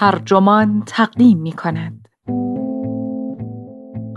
ترجمان 0.00 0.82
تقدیم 0.86 1.38
می 1.38 1.52
کند. 1.52 2.08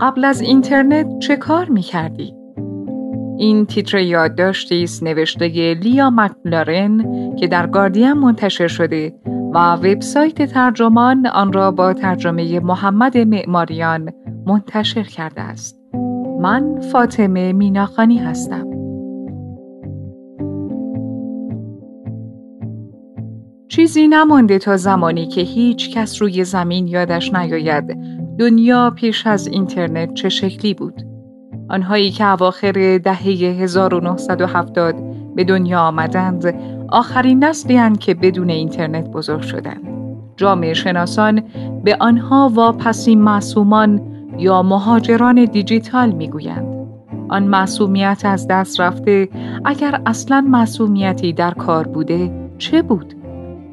قبل 0.00 0.24
از 0.24 0.40
اینترنت 0.40 1.18
چه 1.18 1.36
کار 1.36 1.68
می 1.68 1.82
کردی؟ 1.82 2.34
این 3.38 3.66
تیتر 3.66 3.98
یادداشتی 3.98 4.82
است 4.84 5.02
نوشته 5.02 5.74
لیا 5.82 6.10
مکلارن 6.10 7.04
که 7.36 7.46
در 7.46 7.66
گاردین 7.66 8.12
منتشر 8.12 8.68
شده 8.68 9.14
و 9.54 9.74
وبسایت 9.74 10.42
ترجمان 10.42 11.26
آن 11.26 11.52
را 11.52 11.70
با 11.70 11.92
ترجمه 11.92 12.60
محمد 12.60 13.18
معماریان 13.18 14.12
منتشر 14.46 15.02
کرده 15.02 15.40
است. 15.40 15.80
من 16.40 16.80
فاطمه 16.80 17.52
میناخانی 17.52 18.18
هستم. 18.18 18.73
چیزی 23.74 24.08
نمانده 24.08 24.58
تا 24.58 24.76
زمانی 24.76 25.26
که 25.26 25.40
هیچ 25.40 25.90
کس 25.90 26.22
روی 26.22 26.44
زمین 26.44 26.88
یادش 26.88 27.34
نیاید 27.34 27.98
دنیا 28.38 28.90
پیش 28.90 29.26
از 29.26 29.46
اینترنت 29.46 30.14
چه 30.14 30.28
شکلی 30.28 30.74
بود. 30.74 31.02
آنهایی 31.68 32.10
که 32.10 32.26
اواخر 32.26 32.98
دهه 32.98 33.22
1970 33.62 34.94
به 35.34 35.44
دنیا 35.44 35.80
آمدند 35.80 36.54
آخرین 36.88 37.44
نسلی 37.44 37.96
که 38.00 38.14
بدون 38.14 38.50
اینترنت 38.50 39.10
بزرگ 39.10 39.40
شدند. 39.40 39.88
جامعه 40.36 40.74
شناسان 40.74 41.42
به 41.84 41.96
آنها 42.00 42.50
واپسی 42.54 43.16
معصومان 43.16 44.00
یا 44.38 44.62
مهاجران 44.62 45.44
دیجیتال 45.44 46.10
می‌گویند. 46.10 46.88
آن 47.28 47.42
معصومیت 47.42 48.22
از 48.24 48.48
دست 48.48 48.80
رفته 48.80 49.28
اگر 49.64 50.00
اصلا 50.06 50.40
معصومیتی 50.40 51.32
در 51.32 51.50
کار 51.50 51.86
بوده 51.86 52.50
چه 52.58 52.82
بود؟ 52.82 53.23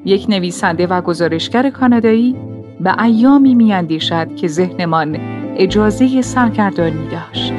یک 0.06 0.26
نویسنده 0.30 0.88
و 0.88 1.02
گزارشگر 1.02 1.70
کانادایی 1.70 2.36
به 2.80 3.04
ایامی 3.04 3.56
میاندیشد 3.56 4.36
که 4.36 4.48
ذهنمان 4.48 5.18
اجازه 5.58 6.22
سرگردانی 6.22 7.08
داشت. 7.08 7.54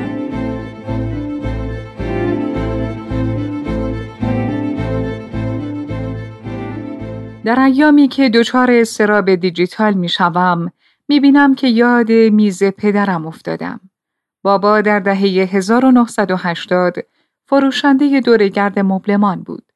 در 7.45 7.61
ایامی 7.61 8.09
که 8.09 8.29
دچار 8.29 8.71
استراب 8.71 9.35
دیجیتال 9.35 9.95
می 9.95 10.09
شوم 10.09 10.73
می 11.09 11.21
بینم 11.21 11.55
که 11.55 11.69
یاد 11.69 12.13
میز 12.13 12.65
پدرم 12.65 13.27
افتادم. 13.27 13.81
بابا 14.43 14.81
در 14.81 15.01
دهه 15.01 15.49
1980 15.53 16.95
فروشنده 17.47 18.21
دورگرد 18.21 18.79
مبلمان 18.79 19.43
بود. 19.43 19.72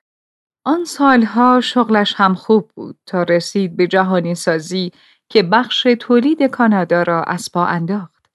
آن 0.67 0.85
سالها 0.85 1.61
شغلش 1.61 2.15
هم 2.17 2.35
خوب 2.35 2.71
بود 2.75 2.99
تا 3.07 3.23
رسید 3.23 3.77
به 3.77 3.87
جهانی 3.87 4.35
سازی 4.35 4.93
که 5.29 5.43
بخش 5.43 5.87
تولید 6.01 6.43
کانادا 6.43 7.03
را 7.03 7.23
از 7.23 7.53
پا 7.53 7.65
انداخت. 7.65 8.27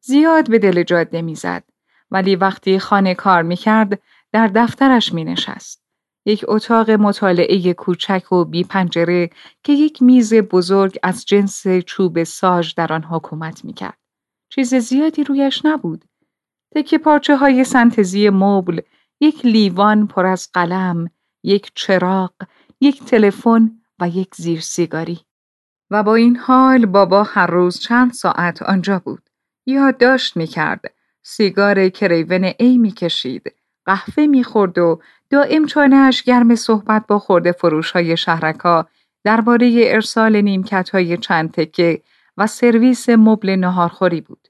زیاد 0.00 0.50
به 0.50 0.58
دل 0.58 0.82
جاده 0.82 1.22
می‌زد 1.22 1.64
ولی 2.10 2.36
وقتی 2.36 2.78
خانه 2.78 3.14
کار 3.14 3.42
می 3.42 3.56
کرد 3.56 4.02
در 4.32 4.46
دفترش 4.46 5.12
می 5.12 5.24
نشست. 5.24 5.82
یک 6.26 6.44
اتاق 6.48 6.90
مطالعه 6.90 7.74
کوچک 7.74 8.32
و 8.32 8.44
بی 8.44 8.64
پنجره 8.64 9.30
که 9.62 9.72
یک 9.72 10.02
میز 10.02 10.34
بزرگ 10.34 10.98
از 11.02 11.24
جنس 11.24 11.66
چوب 11.86 12.24
ساج 12.24 12.74
در 12.76 12.92
آن 12.92 13.02
حکومت 13.02 13.64
می 13.64 13.72
کرد. 13.72 13.98
چیز 14.48 14.74
زیادی 14.74 15.24
رویش 15.24 15.64
نبود. 15.64 16.04
تکه 16.74 16.98
پارچه 16.98 17.36
های 17.36 17.64
سنتزی 17.64 18.30
مبل، 18.30 18.80
یک 19.20 19.46
لیوان 19.46 20.06
پر 20.06 20.26
از 20.26 20.48
قلم، 20.52 21.08
یک 21.46 21.72
چراغ، 21.74 22.32
یک 22.80 23.04
تلفن 23.04 23.70
و 24.00 24.08
یک 24.08 24.34
زیر 24.34 24.60
سیگاری. 24.60 25.20
و 25.90 26.02
با 26.02 26.14
این 26.14 26.36
حال 26.36 26.86
بابا 26.86 27.22
هر 27.22 27.46
روز 27.46 27.80
چند 27.80 28.12
ساعت 28.12 28.62
آنجا 28.62 28.98
بود. 28.98 29.30
یادداشت 29.66 30.36
می 30.36 30.46
کرد. 30.46 30.80
سیگار 31.22 31.88
کریون 31.88 32.52
ای 32.58 32.78
می 32.78 32.92
کشید. 32.92 33.54
قهوه 33.84 34.26
می 34.26 34.44
خورد 34.44 34.78
و 34.78 35.00
دائم 35.30 35.66
چانهش 35.66 36.22
گرم 36.22 36.54
صحبت 36.54 37.06
با 37.06 37.18
خورده 37.18 37.52
فروش 37.52 37.90
های 37.90 38.16
شهرکا 38.16 38.88
درباره 39.24 39.84
ارسال 39.86 40.40
نیمکت 40.40 40.90
های 40.90 41.16
چند 41.16 41.50
تکه 41.50 42.02
و 42.36 42.46
سرویس 42.46 43.08
مبل 43.08 43.50
نهارخوری 43.50 44.20
بود. 44.20 44.48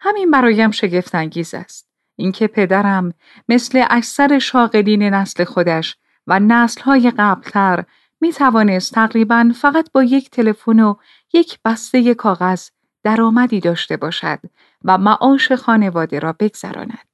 همین 0.00 0.30
برایم 0.30 0.70
شگفتانگیز 0.70 1.54
است. 1.54 1.88
اینکه 2.16 2.46
پدرم 2.46 3.14
مثل 3.48 3.84
اکثر 3.90 4.38
شاغلین 4.38 5.02
نسل 5.02 5.44
خودش 5.44 5.96
و 6.28 6.40
نسلهای 6.40 7.12
قبلتر 7.18 7.84
می 8.20 8.32
توانست 8.32 8.94
تقریبا 8.94 9.52
فقط 9.54 9.92
با 9.92 10.02
یک 10.02 10.30
تلفن 10.30 10.80
و 10.80 10.94
یک 11.32 11.58
بسته 11.64 12.14
کاغذ 12.14 12.68
درآمدی 13.02 13.60
داشته 13.60 13.96
باشد 13.96 14.38
و 14.84 14.98
معاش 14.98 15.52
خانواده 15.52 16.18
را 16.18 16.32
بگذراند. 16.32 17.08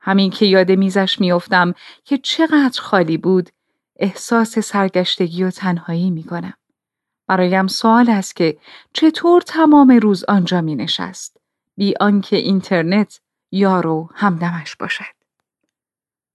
همین 0.00 0.30
که 0.30 0.46
یاد 0.46 0.72
میزش 0.72 1.20
میافتم 1.20 1.74
که 2.04 2.18
چقدر 2.18 2.80
خالی 2.80 3.16
بود 3.16 3.50
احساس 3.96 4.58
سرگشتگی 4.58 5.44
و 5.44 5.50
تنهایی 5.50 6.10
می 6.10 6.22
کنم. 6.22 6.54
برایم 7.26 7.66
سوال 7.66 8.10
است 8.10 8.36
که 8.36 8.58
چطور 8.92 9.42
تمام 9.42 9.90
روز 9.90 10.24
آنجا 10.28 10.60
می 10.60 10.74
نشست 10.74 11.36
بی 11.76 11.94
آنکه 12.00 12.36
اینترنت 12.36 13.20
یارو 13.50 14.08
همدمش 14.14 14.76
باشد. 14.76 15.17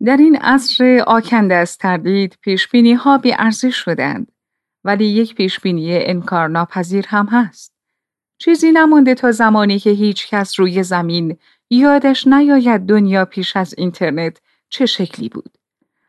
در 0.05 0.17
این 0.17 0.35
عصر 0.35 1.03
آکنده 1.07 1.55
از 1.55 1.77
تردید 1.77 2.37
پیشبینی 2.41 2.93
ها 2.93 3.17
بی 3.17 3.33
ارزش 3.39 3.75
شدند 3.75 4.31
ولی 4.83 5.05
یک 5.05 5.35
پیشبینی 5.35 6.05
انکار 6.05 6.47
ناپذیر 6.47 7.05
هم 7.07 7.25
هست. 7.25 7.73
چیزی 8.37 8.71
نمونده 8.71 9.15
تا 9.15 9.31
زمانی 9.31 9.79
که 9.79 9.89
هیچ 9.89 10.27
کس 10.29 10.59
روی 10.59 10.83
زمین 10.83 11.37
یادش 11.69 12.27
نیاید 12.27 12.85
دنیا 12.85 13.25
پیش 13.25 13.57
از 13.57 13.73
اینترنت 13.77 14.37
چه 14.69 14.85
شکلی 14.85 15.29
بود. 15.29 15.57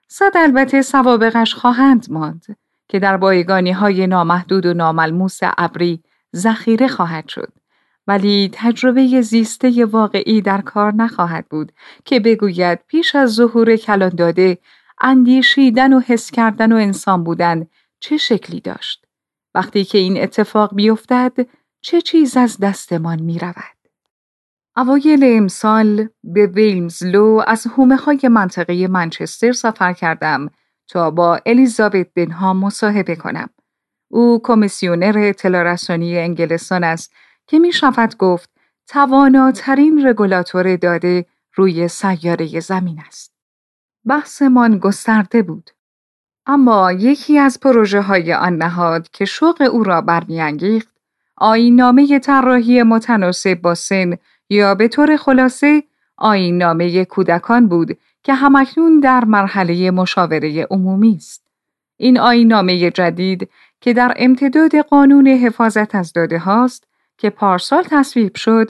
صد 0.08 0.32
البته 0.34 0.82
سوابقش 0.82 1.54
خواهند 1.54 2.06
ماند 2.10 2.56
که 2.88 2.98
در 2.98 3.16
بایگانی 3.16 3.72
های 3.72 4.06
نامحدود 4.06 4.66
و 4.66 4.74
ناملموس 4.74 5.38
ابری 5.42 6.02
ذخیره 6.36 6.88
خواهد 6.88 7.28
شد. 7.28 7.52
ولی 8.06 8.50
تجربه 8.52 9.22
زیسته 9.22 9.84
واقعی 9.84 10.40
در 10.40 10.60
کار 10.60 10.94
نخواهد 10.94 11.48
بود 11.48 11.72
که 12.04 12.20
بگوید 12.20 12.78
پیش 12.86 13.14
از 13.14 13.34
ظهور 13.34 13.76
کلان 13.76 14.08
داده 14.08 14.58
اندیشیدن 15.00 15.92
و 15.92 16.00
حس 16.00 16.30
کردن 16.30 16.72
و 16.72 16.76
انسان 16.76 17.24
بودن 17.24 17.66
چه 18.00 18.16
شکلی 18.16 18.60
داشت. 18.60 19.06
وقتی 19.54 19.84
که 19.84 19.98
این 19.98 20.22
اتفاق 20.22 20.74
بیفتد 20.74 21.32
چه 21.80 22.00
چیز 22.00 22.36
از 22.36 22.58
دستمان 22.58 23.22
می 23.22 23.38
رود. 23.38 23.74
اوایل 24.76 25.24
امسال 25.24 26.08
به 26.24 26.46
ویلمزلو 26.46 27.42
از 27.46 27.66
هومه 27.66 27.96
های 27.96 28.20
منطقه 28.30 28.88
منچستر 28.88 29.52
سفر 29.52 29.92
کردم 29.92 30.50
تا 30.88 31.10
با 31.10 31.40
الیزابت 31.46 32.06
بنها 32.14 32.54
مصاحبه 32.54 33.16
کنم. 33.16 33.50
او 34.10 34.40
کمیسیونر 34.42 35.18
اطلاع 35.18 35.76
انگلستان 35.90 36.84
است 36.84 37.12
که 37.46 37.58
می 37.58 37.72
شود 37.72 38.16
گفت 38.16 38.50
تواناترین 38.86 40.06
رگولاتور 40.06 40.76
داده 40.76 41.26
روی 41.54 41.88
سیاره 41.88 42.60
زمین 42.60 43.00
است. 43.06 43.34
بحثمان 44.04 44.78
گسترده 44.78 45.42
بود. 45.42 45.70
اما 46.46 46.92
یکی 46.92 47.38
از 47.38 47.60
پروژه 47.60 48.00
های 48.00 48.34
آن 48.34 48.56
نهاد 48.56 49.08
که 49.10 49.24
شوق 49.24 49.68
او 49.72 49.84
را 49.84 50.00
برمیانگیخت 50.00 50.88
نامه 51.70 52.18
طراحی 52.18 52.82
متناسب 52.82 53.54
با 53.54 53.74
سن 53.74 54.16
یا 54.48 54.74
به 54.74 54.88
طور 54.88 55.16
خلاصه 55.16 55.82
نامه 56.52 57.04
کودکان 57.04 57.68
بود 57.68 57.98
که 58.22 58.34
همکنون 58.34 59.00
در 59.00 59.24
مرحله 59.24 59.90
مشاوره 59.90 60.66
عمومی 60.70 61.14
است. 61.16 61.46
این 61.96 62.18
نامه 62.44 62.90
جدید 62.90 63.50
که 63.80 63.92
در 63.92 64.14
امتداد 64.16 64.76
قانون 64.76 65.26
حفاظت 65.26 65.94
از 65.94 66.12
داده 66.12 66.38
هاست 66.38 66.84
که 67.18 67.30
پارسال 67.30 67.84
تصویب 67.90 68.36
شد 68.36 68.68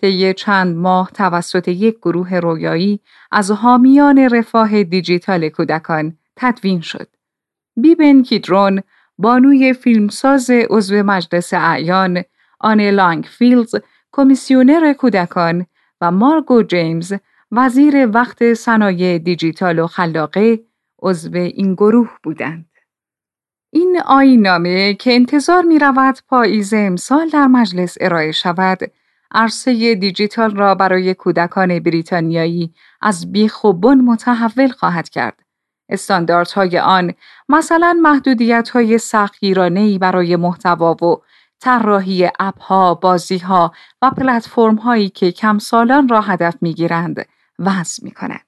طی 0.00 0.34
چند 0.34 0.76
ماه 0.76 1.10
توسط 1.10 1.68
یک 1.68 1.96
گروه 1.96 2.34
رویایی 2.34 3.00
از 3.32 3.50
حامیان 3.50 4.18
رفاه 4.18 4.82
دیجیتال 4.82 5.48
کودکان 5.48 6.18
تدوین 6.36 6.80
شد. 6.80 7.08
بیبن 7.76 8.22
کیدرون 8.22 8.82
بانوی 9.18 9.72
فیلمساز 9.72 10.50
عضو 10.50 11.02
مجلس 11.02 11.54
اعیان 11.54 12.22
آن 12.60 12.80
لانگفیلز 12.80 13.74
کمیسیونر 14.12 14.92
کودکان 14.92 15.66
و 16.00 16.10
مارگو 16.10 16.62
جیمز 16.62 17.12
وزیر 17.52 18.08
وقت 18.14 18.54
صنایع 18.54 19.18
دیجیتال 19.18 19.78
و 19.78 19.86
خلاقه 19.86 20.60
عضو 21.02 21.36
این 21.36 21.74
گروه 21.74 22.10
بودند. 22.22 22.75
این 23.76 24.02
نامه 24.36 24.94
که 24.94 25.14
انتظار 25.14 25.62
می 25.62 25.78
رود 25.78 26.18
پاییز 26.28 26.74
امسال 26.74 27.28
در 27.28 27.46
مجلس 27.46 27.96
ارائه 28.00 28.32
شود، 28.32 28.78
عرصه 29.30 29.94
دیجیتال 29.94 30.56
را 30.56 30.74
برای 30.74 31.14
کودکان 31.14 31.78
بریتانیایی 31.78 32.74
از 33.00 33.32
بیخ 33.32 33.64
و 33.64 33.72
متحول 33.94 34.68
خواهد 34.68 35.08
کرد 35.08 35.42
استانداردهای 35.88 36.78
آن 36.78 37.14
مثلا 37.48 37.98
محدودیت 38.02 38.68
های 38.68 38.98
سختگیرانه 38.98 39.98
برای 39.98 40.36
محتوا 40.36 40.94
و 40.94 41.22
طراحی 41.60 42.30
اپها، 42.40 42.94
بازیها 42.94 43.72
و 44.02 44.10
پلتفرم 44.10 44.74
هایی 44.74 45.08
که 45.08 45.32
کم 45.32 45.58
سالان 45.58 46.08
را 46.08 46.20
هدف 46.20 46.56
می 46.60 46.74
گیرند 46.74 47.26
وضع 47.58 48.04
می 48.04 48.10
کند. 48.10 48.40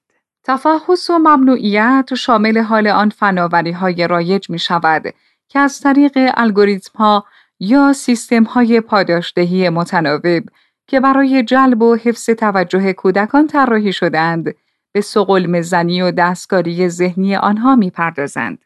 تفحص 0.48 1.10
و 1.10 1.18
ممنوعیت 1.18 2.14
شامل 2.14 2.58
حال 2.58 2.86
آن 2.86 3.08
فناوری 3.08 3.72
های 3.72 4.06
رایج 4.06 4.50
می 4.50 4.58
شود 4.58 5.14
که 5.48 5.58
از 5.58 5.80
طریق 5.80 6.18
الگوریتم 6.34 6.98
ها 6.98 7.24
یا 7.60 7.92
سیستم 7.92 8.42
های 8.42 8.80
پاداشدهی 8.80 9.68
متناوب 9.68 10.42
که 10.86 11.00
برای 11.00 11.42
جلب 11.42 11.82
و 11.82 11.94
حفظ 11.94 12.30
توجه 12.30 12.92
کودکان 12.92 13.46
طراحی 13.46 13.92
شدند 13.92 14.54
به 14.92 15.00
سقل 15.00 15.46
مزنی 15.46 16.02
و 16.02 16.10
دستکاری 16.10 16.88
ذهنی 16.88 17.36
آنها 17.36 17.76
می 17.76 17.90
پردازند. 17.90 18.58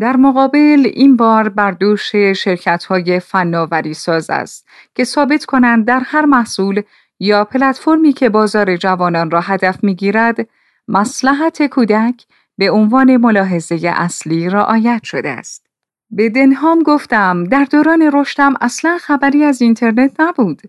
در 0.00 0.16
مقابل 0.16 0.90
این 0.94 1.16
بار 1.16 1.48
بر 1.48 1.70
دوش 1.70 2.16
شرکت 2.16 2.84
های 2.84 3.20
فناوری 3.20 3.94
ساز 3.94 4.30
است 4.30 4.68
که 4.94 5.04
ثابت 5.04 5.44
کنند 5.44 5.84
در 5.84 6.00
هر 6.04 6.24
محصول 6.24 6.82
یا 7.20 7.44
پلتفرمی 7.44 8.12
که 8.12 8.28
بازار 8.28 8.76
جوانان 8.76 9.30
را 9.30 9.40
هدف 9.40 9.84
می 9.84 9.94
گیرد، 9.94 10.48
مسلحت 10.88 11.66
کودک 11.66 12.26
به 12.58 12.70
عنوان 12.70 13.16
ملاحظه 13.16 13.92
اصلی 13.96 14.48
رعایت 14.48 15.02
شده 15.04 15.28
است. 15.28 15.66
به 16.10 16.28
دنهام 16.28 16.82
گفتم 16.82 17.44
در 17.44 17.64
دوران 17.64 18.10
رشدم 18.12 18.54
اصلا 18.60 18.98
خبری 19.00 19.44
از 19.44 19.62
اینترنت 19.62 20.20
نبود. 20.20 20.62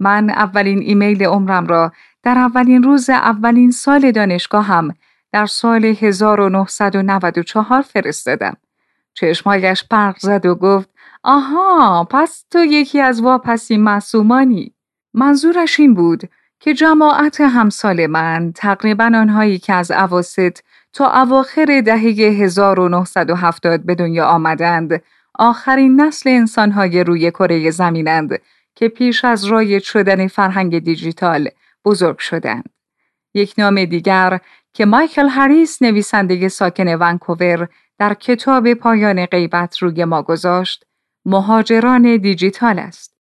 من 0.00 0.30
اولین 0.30 0.78
ایمیل 0.78 1.24
عمرم 1.24 1.66
را 1.66 1.92
در 2.22 2.38
اولین 2.38 2.82
روز 2.82 3.10
اولین 3.10 3.70
سال 3.70 4.12
دانشگاهم 4.12 4.94
در 5.32 5.46
سال 5.46 5.84
1994 5.84 7.82
فرستادم. 7.82 8.56
چشمایش 9.14 9.84
پرق 9.90 10.18
زد 10.18 10.46
و 10.46 10.54
گفت 10.54 10.90
آها 11.22 12.04
پس 12.10 12.44
تو 12.50 12.58
یکی 12.64 13.00
از 13.00 13.20
واپسی 13.20 13.76
معصومانی. 13.76 14.74
منظورش 15.14 15.80
این 15.80 15.94
بود 15.94 16.28
که 16.60 16.74
جماعت 16.74 17.40
همسال 17.40 18.06
من 18.06 18.52
تقریبا 18.54 19.04
آنهایی 19.04 19.58
که 19.58 19.72
از 19.72 19.90
عواست 19.90 20.64
تا 20.92 21.22
اواخر 21.22 21.82
دهه 21.86 22.00
1970 22.42 23.82
به 23.82 23.94
دنیا 23.94 24.26
آمدند 24.26 25.02
آخرین 25.34 26.00
نسل 26.00 26.30
انسانهای 26.30 27.04
روی 27.04 27.30
کره 27.30 27.70
زمینند 27.70 28.38
که 28.74 28.88
پیش 28.88 29.24
از 29.24 29.44
رایج 29.44 29.82
شدن 29.82 30.26
فرهنگ 30.26 30.78
دیجیتال 30.78 31.48
بزرگ 31.84 32.18
شدند. 32.18 32.70
یک 33.34 33.54
نام 33.58 33.84
دیگر 33.84 34.40
که 34.72 34.86
مایکل 34.86 35.28
هریس 35.28 35.82
نویسنده 35.82 36.48
ساکن 36.48 36.88
ونکوور 36.88 37.68
در 37.98 38.14
کتاب 38.14 38.74
پایان 38.74 39.26
غیبت 39.26 39.78
روی 39.78 40.04
ما 40.04 40.22
گذاشت 40.22 40.84
مهاجران 41.24 42.16
دیجیتال 42.16 42.78
است. 42.78 43.17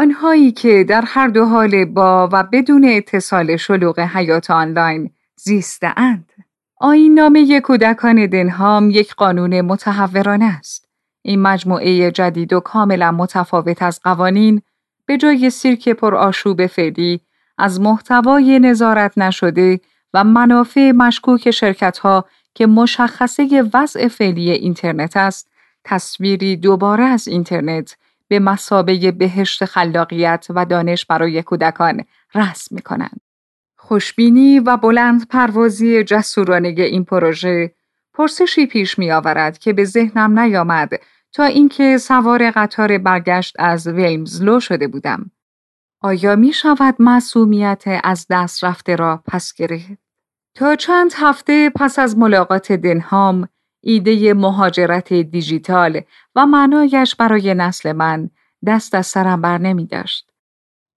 آنهایی 0.00 0.52
که 0.52 0.84
در 0.84 1.04
هر 1.06 1.28
دو 1.28 1.44
حال 1.44 1.84
با 1.84 2.28
و 2.32 2.42
بدون 2.42 2.84
اتصال 2.84 3.56
شلوغ 3.56 4.00
حیات 4.00 4.50
آنلاین 4.50 5.10
زیستهاند. 5.36 6.32
آین 6.76 7.14
نامه 7.14 7.60
کودکان 7.60 8.26
دنهام 8.26 8.90
یک 8.90 9.14
قانون 9.14 9.60
متحورانه 9.60 10.44
است. 10.44 10.88
این 11.22 11.42
مجموعه 11.42 12.10
جدید 12.10 12.52
و 12.52 12.60
کاملا 12.60 13.12
متفاوت 13.12 13.82
از 13.82 14.00
قوانین 14.04 14.62
به 15.06 15.16
جای 15.16 15.50
سیرک 15.50 15.88
پر 15.88 16.14
آشوب 16.14 16.66
فعلی 16.66 17.20
از 17.58 17.80
محتوای 17.80 18.58
نظارت 18.58 19.18
نشده 19.18 19.80
و 20.14 20.24
منافع 20.24 20.90
مشکوک 20.90 21.50
شرکت 21.50 21.98
ها 21.98 22.24
که 22.54 22.66
مشخصه 22.66 23.64
وضع 23.74 24.08
فعلی 24.08 24.50
اینترنت 24.50 25.16
است، 25.16 25.50
تصویری 25.84 26.56
دوباره 26.56 27.04
از 27.04 27.28
اینترنت 27.28 27.96
به 28.30 28.38
مسابه 28.38 29.10
بهشت 29.10 29.64
خلاقیت 29.64 30.46
و 30.50 30.64
دانش 30.64 31.06
برای 31.06 31.42
کودکان 31.42 32.04
رسم 32.34 32.74
می 32.74 32.82
کنند. 32.82 33.20
خوشبینی 33.76 34.60
و 34.60 34.76
بلند 34.76 35.28
پروازی 35.28 36.04
جسورانه 36.04 36.68
این 36.68 37.04
پروژه 37.04 37.74
پرسشی 38.14 38.66
پیش 38.66 38.98
می 38.98 39.12
آورد 39.12 39.58
که 39.58 39.72
به 39.72 39.84
ذهنم 39.84 40.38
نیامد 40.38 40.90
تا 41.32 41.44
اینکه 41.44 41.98
سوار 41.98 42.50
قطار 42.50 42.98
برگشت 42.98 43.56
از 43.58 43.86
ویلمزلو 43.86 44.60
شده 44.60 44.88
بودم. 44.88 45.30
آیا 46.00 46.36
می 46.36 46.52
شود 46.52 46.94
معصومیت 46.98 47.84
از 48.04 48.26
دست 48.30 48.64
رفته 48.64 48.96
را 48.96 49.22
پس 49.26 49.54
گرفت؟ 49.54 49.98
تا 50.54 50.76
چند 50.76 51.12
هفته 51.16 51.70
پس 51.70 51.98
از 51.98 52.18
ملاقات 52.18 52.72
دنهام 52.72 53.48
ایده 53.80 54.34
مهاجرت 54.34 55.12
دیجیتال 55.12 56.00
و 56.34 56.46
معنایش 56.46 57.14
برای 57.14 57.54
نسل 57.54 57.92
من 57.92 58.30
دست 58.66 58.94
از 58.94 59.06
سرم 59.06 59.40
بر 59.40 59.58
نمی 59.58 59.86
داشت. 59.86 60.30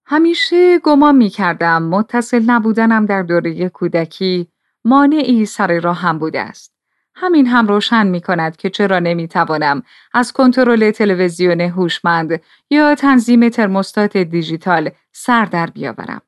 همیشه 0.06 0.80
گمان 0.80 1.15
می 1.15 1.30
کردم 1.30 1.83
متصل 1.83 2.44
نبودنم 2.45 3.06
در 3.06 3.21
دوره 3.21 3.69
کودکی 3.69 4.47
مانعی 4.85 5.45
سر 5.45 5.80
راهم 5.80 6.19
بوده 6.19 6.39
است. 6.39 6.74
همین 7.15 7.47
هم 7.47 7.68
روشن 7.68 8.07
می 8.07 8.21
کند 8.21 8.57
که 8.57 8.69
چرا 8.69 9.00
نمی 9.00 9.27
توانم 9.27 9.83
از 10.13 10.33
کنترل 10.33 10.91
تلویزیون 10.91 11.62
هوشمند 11.62 12.41
یا 12.69 12.95
تنظیم 12.95 13.50
ترموستات 13.50 14.18
دیجیتال 14.18 14.91
سر 15.12 15.45
در 15.45 15.65
بیاورم. 15.65 16.21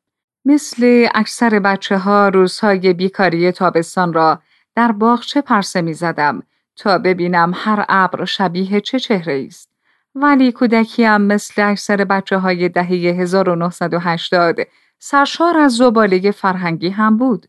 مثل 0.46 1.08
اکثر 1.16 1.60
بچه 1.60 1.98
ها 1.98 2.30
روزهای 2.30 2.94
بیکاری 2.94 3.52
تابستان 3.52 4.14
را 4.14 4.42
در 4.76 4.92
باغچه 4.92 5.42
پرسه 5.42 5.82
می 5.82 5.94
زدم 5.94 6.44
تا 6.76 6.98
ببینم 6.98 7.52
هر 7.56 7.86
ابر 7.90 8.26
شبیه 8.26 8.82
چه 8.82 9.00
چهره 9.00 9.46
است. 9.48 9.70
ولی 10.16 10.52
کودکیم 10.52 11.18
مثل 11.18 11.62
اکثر 11.62 11.98
بچه 12.04 12.38
های 12.38 12.70
دهه 12.70 12.88
1980 12.88 14.56
سرشار 15.00 15.58
از 15.58 15.76
زباله 15.76 16.32
فرهنگی 16.32 16.90
هم 16.90 17.18
بود. 17.18 17.46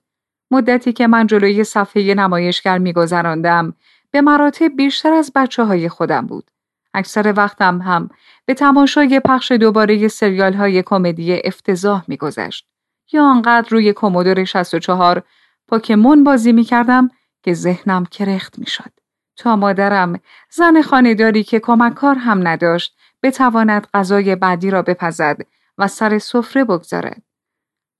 مدتی 0.50 0.93
که 0.93 1.06
من 1.06 1.26
جلوی 1.26 1.64
صفحه 1.64 2.14
نمایشگر 2.14 2.78
میگذراندم 2.78 3.75
به 4.11 4.20
مراتب 4.20 4.76
بیشتر 4.76 5.12
از 5.12 5.32
بچه 5.34 5.64
های 5.64 5.88
خودم 5.88 6.26
بود. 6.26 6.50
اکثر 6.94 7.34
وقتم 7.37 7.82
هم 7.82 8.11
به 8.46 8.55
تماشای 8.55 9.20
پخش 9.20 9.52
دوباره 9.52 10.08
سریال 10.08 10.52
های 10.52 10.82
کمدی 10.82 11.40
افتضاح 11.44 12.05
میگذشت. 12.08 12.67
یا 13.12 13.25
آنقدر 13.25 13.69
روی 13.70 13.93
کمودور 13.93 14.44
64 14.44 15.23
پاکمون 15.69 16.25
بازی 16.25 16.52
می 16.52 16.64
کردم 16.64 17.11
که 17.46 17.54
ذهنم 17.54 18.06
کرخت 18.06 18.58
می 18.58 18.66
شد. 18.66 18.90
تا 19.37 19.56
مادرم 19.56 20.20
زن 20.50 20.82
خانهداری 20.82 21.44
که 21.44 21.60
کمککار 21.60 22.14
هم 22.14 22.48
نداشت 22.48 22.96
بتواند 23.23 23.87
غذای 23.94 24.37
بعدی 24.37 24.70
را 24.70 24.82
بپزد 24.82 25.37
و 25.78 25.88
سر 25.88 26.18
سفره 26.18 26.64
بگذارد. 26.64 27.23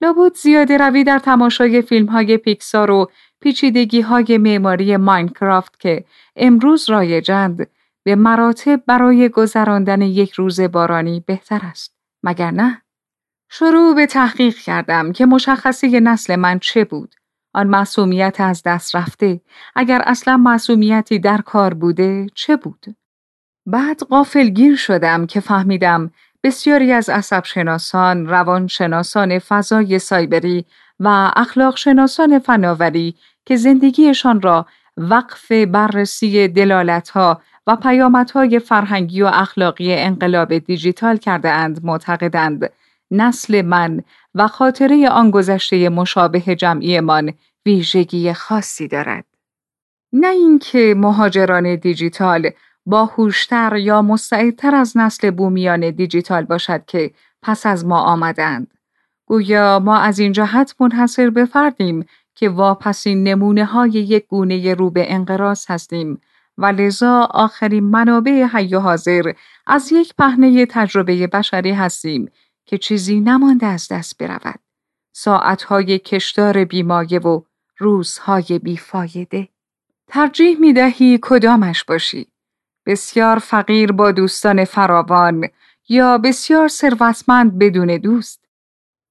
لابد 0.01 0.35
زیاده 0.35 0.77
روی 0.77 1.05
در 1.05 1.19
تماشای 1.19 1.83
فیلم 1.83 2.07
های 2.07 2.37
پیکسار 2.37 2.91
و 2.91 3.11
پیچیدگی 3.41 4.01
های 4.01 4.39
معماری 4.39 4.97
ماینکرافت 4.97 5.81
که 5.81 6.05
امروز 6.37 6.91
رایجند 6.91 7.71
به 8.03 8.15
مراتب 8.15 8.83
برای 8.87 9.29
گذراندن 9.29 10.03
یک 10.03 10.33
روز 10.33 10.61
بارانی 10.61 11.25
بهتر 11.27 11.61
است. 11.63 11.97
مگر 12.23 12.51
نه؟ 12.51 12.83
شروع 13.51 13.95
به 13.95 14.07
تحقیق 14.07 14.57
کردم 14.57 15.13
که 15.13 15.27
مشخصه 15.27 16.01
نسل 16.01 16.37
من 16.37 16.59
چه 16.59 16.85
بود. 16.85 17.15
آن 17.57 17.67
معصومیت 17.67 18.37
از 18.39 18.63
دست 18.67 18.97
رفته 18.97 19.41
اگر 19.75 20.03
اصلا 20.07 20.37
معصومیتی 20.37 21.19
در 21.19 21.41
کار 21.41 21.75
بوده 21.75 22.27
چه 22.35 22.57
بود؟ 22.57 22.87
بعد 23.67 24.01
قافلگیر 24.01 24.77
شدم 24.77 25.27
که 25.27 25.41
فهمیدم 25.41 26.11
بسیاری 26.43 26.93
از 26.93 27.09
عصب 27.09 27.45
شناسان، 27.45 28.27
روانشناسان 28.27 29.39
فضای 29.39 29.99
سایبری 29.99 30.65
و 31.01 31.33
اخلاق 31.37 31.77
شناسان 31.77 32.39
فناوری 32.39 33.15
که 33.47 33.57
زندگیشان 33.57 34.43
را 34.43 34.67
وقف 34.97 35.53
بررسی 35.53 36.49
دلالتها 36.49 37.41
و 37.67 37.77
پیامدهای 37.77 38.59
فرهنگی 38.59 39.23
و 39.23 39.27
اخلاقی 39.27 39.95
انقلاب 39.95 40.59
دیجیتال 40.59 41.17
کرده 41.17 41.51
اند 41.51 41.85
معتقدند 41.85 42.71
نسل 43.11 43.63
من 43.63 44.03
و 44.35 44.49
خاطره 44.49 45.09
آن 45.09 45.31
گذشته 45.31 45.89
مشابه 45.89 46.41
جمعیمان 46.41 47.33
ویژگی 47.67 48.33
خاصی 48.33 48.89
دارد. 48.89 49.25
نه 50.13 50.29
اینکه 50.29 50.95
مهاجران 50.97 51.77
دیجیتال 51.77 52.51
باهوشتر 52.87 53.77
یا 53.77 54.03
مستعدتر 54.03 54.75
از 54.75 54.97
نسل 54.97 55.31
بومیان 55.31 55.91
دیجیتال 55.91 56.45
باشد 56.45 56.85
که 56.85 57.11
پس 57.43 57.67
از 57.67 57.87
ما 57.87 58.01
آمدند. 58.01 58.75
گویا 59.27 59.79
ما 59.79 59.99
از 59.99 60.19
این 60.19 60.33
جهت 60.33 60.75
منحصر 60.81 61.31
به 61.31 61.45
فردیم 61.45 62.07
که 62.35 62.49
واپسین 62.49 63.23
نمونه 63.23 63.65
های 63.65 63.91
یک 63.91 64.27
گونه 64.27 64.75
رو 64.75 64.91
به 64.91 65.13
انقراض 65.13 65.65
هستیم 65.69 66.21
و 66.59 66.67
لذا 66.67 67.29
آخرین 67.31 67.85
منابع 67.85 68.47
حی 68.53 68.75
و 68.75 68.81
حاضر 68.81 69.33
از 69.67 69.93
یک 69.93 70.15
پهنه 70.19 70.67
تجربه 70.67 71.27
بشری 71.27 71.73
هستیم 71.73 72.31
که 72.67 72.79
چیزی 72.79 73.21
نمانده 73.21 73.67
از 73.67 73.89
دست 73.91 74.19
برود. 74.19 74.61
ساعتهای 75.13 75.99
کشدار 75.99 76.65
بیمایه 76.65 77.19
و 77.19 77.41
روزهای 77.79 78.59
بیفایده. 78.63 79.49
ترجیح 80.09 80.59
می 80.61 80.73
دهی 80.73 81.19
کدامش 81.23 81.85
باشی؟ 81.85 82.27
بسیار 82.87 83.39
فقیر 83.39 83.93
با 83.93 84.13
دوستان 84.13 84.65
فراوان 84.65 85.49
یا 85.89 86.19
بسیار 86.19 86.69
ثروتمند 86.69 87.59
بدون 87.59 87.97
دوست؟ 87.97 88.45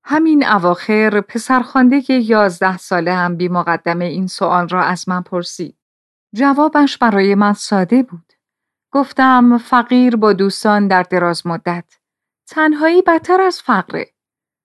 همین 0.03 0.47
اواخر 0.47 1.21
پسرخوانده 1.21 2.03
یازده 2.09 2.77
ساله 2.77 3.13
هم 3.13 3.35
بی 3.35 3.47
مقدمه 3.47 4.05
این 4.05 4.27
سوال 4.27 4.67
را 4.67 4.83
از 4.83 5.09
من 5.09 5.21
پرسید. 5.21 5.77
جوابش 6.33 6.97
برای 6.97 7.35
من 7.35 7.53
ساده 7.53 8.03
بود. 8.03 8.33
گفتم 8.91 9.57
فقیر 9.57 10.15
با 10.15 10.33
دوستان 10.33 10.87
در 10.87 11.03
دراز 11.03 11.47
مدت. 11.47 11.85
تنهایی 12.47 13.01
بدتر 13.01 13.41
از 13.41 13.61
فقره. 13.61 14.07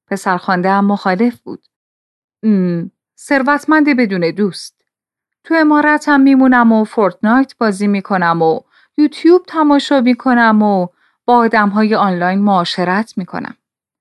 پسرخوانده 0.07 0.71
هم 0.71 0.85
مخالف 0.85 1.41
بود. 1.41 1.67
ثروتمند 3.19 3.97
بدون 3.97 4.31
دوست. 4.31 4.85
تو 5.45 5.55
امارتم 5.55 6.21
میمونم 6.21 6.73
و 6.73 6.85
فورتنایت 6.85 7.57
بازی 7.59 7.87
می‌کنم 7.87 8.43
و 8.43 8.61
یوتیوب 8.99 9.43
تماشا 9.47 10.01
می‌کنم 10.01 10.63
و 10.63 10.89
با 11.25 11.37
آدم 11.37 11.69
های 11.69 11.95
آنلاین 11.95 12.39
معاشرت 12.39 13.19
می‌کنم. 13.19 13.57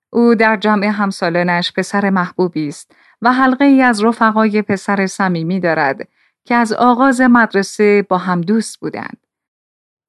او 0.10 0.36
در 0.36 0.58
جمع 0.58 0.86
همسالانش 0.86 1.74
پسر 1.74 2.10
محبوبی 2.10 2.68
است 2.68 2.96
و 3.22 3.34
حلقه 3.34 3.66
ای 3.66 3.82
از 3.82 4.04
رفقای 4.04 4.62
پسر 4.62 5.08
صمیمی 5.08 5.60
دارد 5.60 6.08
که 6.46 6.56
از 6.56 6.74
آغاز 6.74 7.22
مدرسه 7.22 8.06
با 8.10 8.18
هم 8.18 8.42
دوست 8.42 8.80
بودند. 8.80 9.18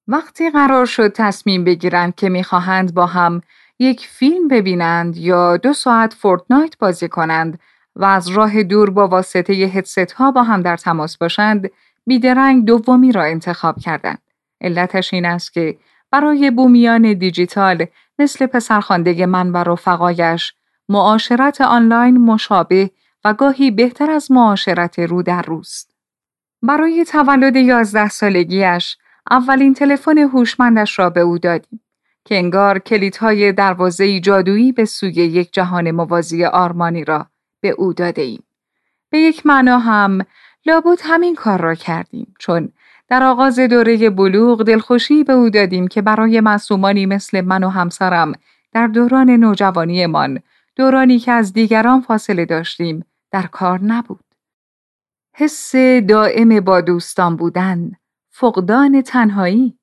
وقتی 0.09 0.51
قرار 0.51 0.87
شد 0.87 1.13
تصمیم 1.13 1.65
بگیرند 1.65 2.15
که 2.15 2.29
می‌خواهند 2.29 2.95
با 2.95 3.07
هم 3.07 3.43
یک 3.83 4.07
فیلم 4.07 4.49
ببینند 4.49 5.17
یا 5.17 5.57
دو 5.57 5.73
ساعت 5.73 6.15
فورتنایت 6.15 6.79
بازی 6.79 7.09
کنند 7.09 7.59
و 7.97 8.05
از 8.05 8.29
راه 8.29 8.63
دور 8.63 8.91
با 8.91 9.09
واسطه 9.09 9.53
هدست 9.53 10.13
ها 10.13 10.31
با 10.31 10.43
هم 10.43 10.63
در 10.63 10.77
تماس 10.77 11.17
باشند 11.19 11.71
بیدرنگ 12.07 12.65
دومی 12.65 13.13
را 13.13 13.25
انتخاب 13.25 13.79
کردند. 13.79 14.23
علتش 14.61 15.15
این 15.15 15.27
است 15.27 15.53
که 15.53 15.79
برای 16.11 16.51
بومیان 16.51 17.13
دیجیتال 17.13 17.87
مثل 18.19 18.47
پسرخانده 18.47 19.27
من 19.27 19.53
و 19.53 19.57
رفقایش 19.57 20.55
معاشرت 20.89 21.61
آنلاین 21.61 22.19
مشابه 22.19 22.91
و 23.25 23.35
گاهی 23.35 23.71
بهتر 23.71 24.11
از 24.11 24.33
معاشرت 24.33 24.99
رو 24.99 25.23
در 25.23 25.43
روست. 25.43 25.95
برای 26.63 27.05
تولد 27.05 27.57
یازده 27.57 28.09
سالگیش 28.09 28.97
اولین 29.31 29.75
تلفن 29.75 30.19
هوشمندش 30.19 30.99
را 30.99 31.11
به 31.11 31.21
او 31.21 31.39
دادیم 31.39 31.81
که 32.31 32.39
انگار 32.39 32.79
کلیدهای 32.79 33.53
دروازه 33.53 34.21
جادویی 34.21 34.73
به 34.73 34.85
سوی 34.85 35.13
یک 35.13 35.53
جهان 35.53 35.91
موازی 35.91 36.45
آرمانی 36.45 37.05
را 37.05 37.27
به 37.61 37.69
او 37.71 37.93
داده 37.93 38.23
ایم. 38.23 38.43
به 39.11 39.19
یک 39.19 39.47
معنا 39.47 39.79
هم 39.79 40.19
لابد 40.67 40.99
همین 41.03 41.35
کار 41.35 41.61
را 41.61 41.75
کردیم 41.75 42.35
چون 42.39 42.73
در 43.09 43.23
آغاز 43.23 43.59
دوره 43.59 44.11
بلوغ 44.11 44.63
دلخوشی 44.63 45.25
به 45.25 45.33
او 45.33 45.51
دادیم 45.51 45.89
که 45.89 46.03
برای 46.03 46.41
معصومانی 46.41 47.07
مثل 47.07 47.41
من 47.41 47.65
و 47.65 47.69
همسرم 47.69 48.33
در 48.73 48.87
دوران 48.87 49.31
نوجوانیمان 49.31 50.41
دورانی 50.77 51.19
که 51.19 51.33
از 51.33 51.53
دیگران 51.53 52.01
فاصله 52.01 52.45
داشتیم 52.45 53.05
در 53.31 53.47
کار 53.47 53.81
نبود. 53.83 54.25
حس 55.35 55.77
دائم 56.09 56.61
با 56.61 56.81
دوستان 56.81 57.37
بودن، 57.37 57.91
فقدان 58.31 59.03
تنهایی. 59.03 59.80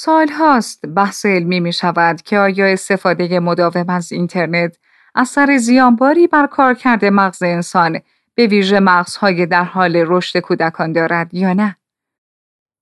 سال 0.00 0.28
هاست 0.28 0.86
بحث 0.86 1.26
علمی 1.26 1.60
می 1.60 1.72
شود 1.72 2.22
که 2.22 2.38
آیا 2.38 2.66
استفاده 2.66 3.40
مداوم 3.40 3.84
از 3.88 4.12
اینترنت 4.12 4.76
اثر 5.14 5.56
زیانباری 5.56 6.26
بر 6.26 6.46
کار 6.46 6.74
کرده 6.74 7.10
مغز 7.10 7.42
انسان 7.42 8.00
به 8.34 8.46
ویژه 8.46 8.80
مغزهای 8.80 9.46
در 9.46 9.64
حال 9.64 9.96
رشد 10.06 10.38
کودکان 10.38 10.92
دارد 10.92 11.34
یا 11.34 11.52
نه. 11.52 11.76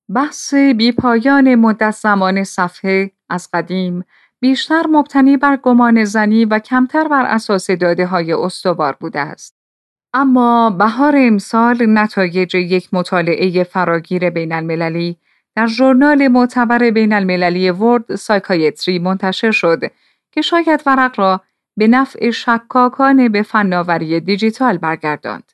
بحث 0.08 0.54
بیپایان 0.54 1.54
مدت 1.54 1.90
زمان 1.90 2.44
صفحه 2.44 3.10
از 3.28 3.48
قدیم 3.52 4.04
بیشتر 4.40 4.86
مبتنی 4.86 5.36
بر 5.36 5.56
گمان 5.56 6.04
زنی 6.04 6.44
و 6.44 6.58
کمتر 6.58 7.08
بر 7.08 7.24
اساس 7.26 7.70
داده 7.70 8.06
های 8.06 8.32
استوار 8.32 8.96
بوده 9.00 9.20
است. 9.20 9.56
اما 10.14 10.70
بهار 10.70 11.14
امسال 11.18 11.86
نتایج 11.86 12.54
یک 12.54 12.88
مطالعه 12.94 13.64
فراگیر 13.64 14.30
بین 14.30 14.52
المللی 14.52 15.18
در 15.56 15.66
ژورنال 15.66 16.28
معتبر 16.28 16.90
بین 16.90 17.12
المللی 17.12 17.70
ورد 17.70 18.14
سایکایتری 18.14 18.98
منتشر 18.98 19.50
شد 19.50 19.80
که 20.32 20.40
شاید 20.40 20.82
ورق 20.86 21.20
را 21.20 21.40
به 21.76 21.88
نفع 21.88 22.30
شکاکان 22.30 23.28
به 23.28 23.42
فناوری 23.42 24.20
دیجیتال 24.20 24.78
برگرداند. 24.78 25.52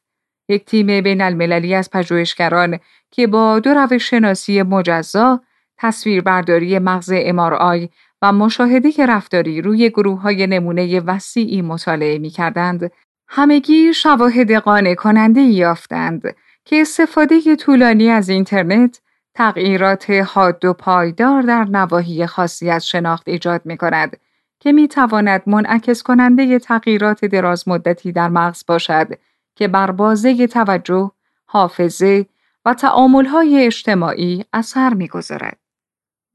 یک 0.49 0.65
تیم 0.65 1.01
بین 1.01 1.21
المللی 1.21 1.75
از 1.75 1.91
پژوهشگران 1.91 2.79
که 3.11 3.27
با 3.27 3.59
دو 3.59 3.71
روش 3.75 4.11
شناسی 4.11 4.63
مجزا، 4.63 5.41
تصویربرداری 5.79 6.79
مغز 6.79 7.13
MRI 7.13 7.89
و 8.23 8.33
مشاهده 8.33 9.07
رفتاری 9.07 9.63
روی 9.63 9.91
گروه 9.91 10.21
های 10.21 10.47
نمونه 10.47 11.01
وسیعی 11.01 11.63
مطالعه 11.63 12.19
می 12.19 12.31
کردند، 12.31 12.93
همگی 13.29 13.95
شواهد 13.95 14.53
قانع 14.53 14.95
کننده 14.95 15.41
یافتند 15.41 16.37
که 16.65 16.81
استفاده 16.81 17.57
طولانی 17.57 18.09
از 18.09 18.29
اینترنت 18.29 19.01
تغییرات 19.35 20.11
حاد 20.11 20.65
و 20.65 20.73
پایدار 20.73 21.43
در 21.43 21.65
نواحی 21.65 22.27
خاصی 22.27 22.71
از 22.71 22.87
شناخت 22.87 23.29
ایجاد 23.29 23.61
می 23.65 23.77
کند 23.77 24.17
که 24.61 24.73
می 24.73 24.89
تواند 24.89 25.43
منعکس 25.47 26.03
کننده 26.03 26.59
تغییرات 26.59 27.25
دراز 27.25 27.69
مدتی 27.69 28.13
در 28.13 28.29
مغز 28.29 28.65
باشد 28.67 29.09
که 29.55 29.69
بر 29.69 29.91
بازه 29.91 30.47
توجه، 30.47 31.11
حافظه 31.47 32.27
و 32.65 32.75
تعاملهای 32.75 33.67
اجتماعی 33.67 34.45
اثر 34.53 34.95
می‌گذارد. 34.95 35.59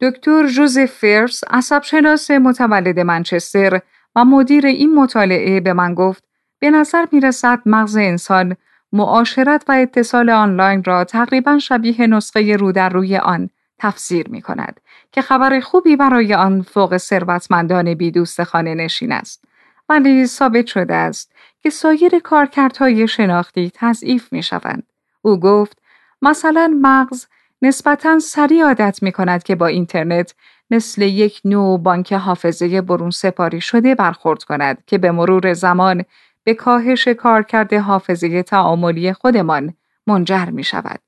دکتر 0.01 0.47
جوزف 0.47 0.85
فرس، 0.85 1.43
عصبشناس 1.49 2.31
متولد 2.31 2.99
منچستر 2.99 3.81
و 4.15 4.25
مدیر 4.25 4.65
این 4.65 4.95
مطالعه 4.95 5.59
به 5.59 5.73
من 5.73 5.93
گفت 5.93 6.23
به 6.59 6.71
نظر 6.71 7.05
می 7.11 7.19
رسد 7.19 7.61
مغز 7.65 7.97
انسان 7.97 8.55
معاشرت 8.93 9.63
و 9.67 9.71
اتصال 9.71 10.29
آنلاین 10.29 10.83
را 10.83 11.03
تقریبا 11.03 11.59
شبیه 11.59 12.07
نسخه 12.07 12.57
رو 12.57 12.71
در 12.71 12.89
روی 12.89 13.17
آن 13.17 13.49
تفسیر 13.79 14.29
می 14.29 14.41
کند 14.41 14.79
که 15.11 15.21
خبر 15.21 15.59
خوبی 15.59 15.95
برای 15.95 16.33
آن 16.33 16.61
فوق 16.61 16.97
ثروتمندان 16.97 17.93
بی 17.93 18.11
دوست 18.11 18.43
خانه 18.43 18.75
نشین 18.75 19.11
است 19.11 19.43
ولی 19.89 20.25
ثابت 20.25 20.65
شده 20.65 20.95
است 20.95 21.31
که 21.63 21.69
سایر 21.69 22.19
کارکردهای 22.19 23.07
شناختی 23.07 23.71
تضعیف 23.73 24.33
می 24.33 24.43
شوند. 24.43 24.83
او 25.21 25.39
گفت 25.39 25.77
مثلا 26.21 26.79
مغز 26.81 27.25
نسبتا 27.61 28.19
سریع 28.19 28.65
عادت 28.65 29.03
می 29.03 29.11
کند 29.11 29.43
که 29.43 29.55
با 29.55 29.67
اینترنت 29.67 30.33
مثل 30.71 31.01
یک 31.01 31.41
نوع 31.45 31.79
بانک 31.79 32.13
حافظه 32.13 32.81
برون 32.81 33.09
سپاری 33.09 33.61
شده 33.61 33.95
برخورد 33.95 34.43
کند 34.43 34.83
که 34.87 34.97
به 34.97 35.11
مرور 35.11 35.53
زمان 35.53 36.03
به 36.47 36.53
کاهش 36.53 37.07
کارکرد 37.07 37.73
حافظه 37.73 38.43
تعاملی 38.43 39.13
خودمان 39.13 39.73
منجر 40.07 40.45
می 40.45 40.63
شود. 40.63 40.99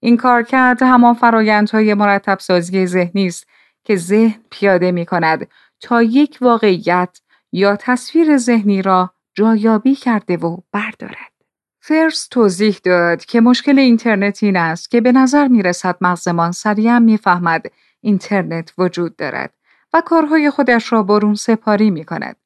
این 0.00 0.16
کارکرد 0.16 0.82
همان 0.82 1.14
فرایندهای 1.14 1.94
مرتب 1.94 2.38
سازی 2.38 2.86
ذهنی 2.86 3.26
است 3.26 3.46
که 3.84 3.96
ذهن 3.96 4.40
پیاده 4.50 4.92
می 4.92 5.06
کند 5.06 5.48
تا 5.80 6.02
یک 6.02 6.38
واقعیت 6.40 7.20
یا 7.52 7.76
تصویر 7.76 8.36
ذهنی 8.36 8.82
را 8.82 9.10
جایابی 9.34 9.94
کرده 9.94 10.36
و 10.36 10.56
بردارد. 10.72 11.32
فرس 11.80 12.28
توضیح 12.28 12.78
داد 12.84 13.24
که 13.24 13.40
مشکل 13.40 13.78
اینترنت 13.78 14.42
این 14.42 14.56
است 14.56 14.90
که 14.90 15.00
به 15.00 15.12
نظر 15.12 15.48
می 15.48 15.62
رسد 15.62 15.96
مغزمان 16.00 16.52
سریعا 16.52 16.98
می‌فهمد 16.98 17.66
اینترنت 18.00 18.72
وجود 18.78 19.16
دارد 19.16 19.54
و 19.92 20.00
کارهای 20.00 20.50
خودش 20.50 20.92
را 20.92 21.02
برون 21.02 21.34
سپاری 21.34 21.90
می 21.90 22.04
کند. 22.04 22.36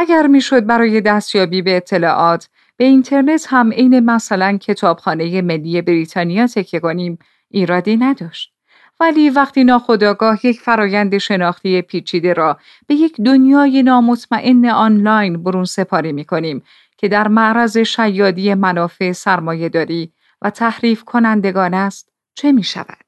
اگر 0.00 0.26
می‌شد 0.26 0.66
برای 0.66 1.00
دستیابی 1.00 1.62
به 1.62 1.76
اطلاعات 1.76 2.48
به 2.76 2.84
اینترنت 2.84 3.46
هم 3.48 3.72
عین 3.72 4.00
مثلا 4.00 4.58
کتابخانه 4.58 5.42
ملی 5.42 5.82
بریتانیا 5.82 6.46
تکیه 6.46 6.80
کنیم 6.80 7.18
ایرادی 7.50 7.96
نداشت. 7.96 8.52
ولی 9.00 9.30
وقتی 9.30 9.64
ناخداگاه 9.64 10.46
یک 10.46 10.60
فرایند 10.60 11.18
شناختی 11.18 11.82
پیچیده 11.82 12.32
را 12.32 12.58
به 12.86 12.94
یک 12.94 13.20
دنیای 13.20 13.82
نامطمئن 13.82 14.66
آنلاین 14.66 15.42
برون 15.42 15.64
سپاری 15.64 16.12
می 16.12 16.24
کنیم 16.24 16.62
که 16.96 17.08
در 17.08 17.28
معرض 17.28 17.78
شیادی 17.78 18.54
منافع 18.54 19.12
سرمایه 19.12 19.68
داری 19.68 20.12
و 20.42 20.50
تحریف 20.50 21.04
کنندگان 21.04 21.74
است 21.74 22.12
چه 22.34 22.52
می 22.52 22.62
شود؟ 22.62 23.04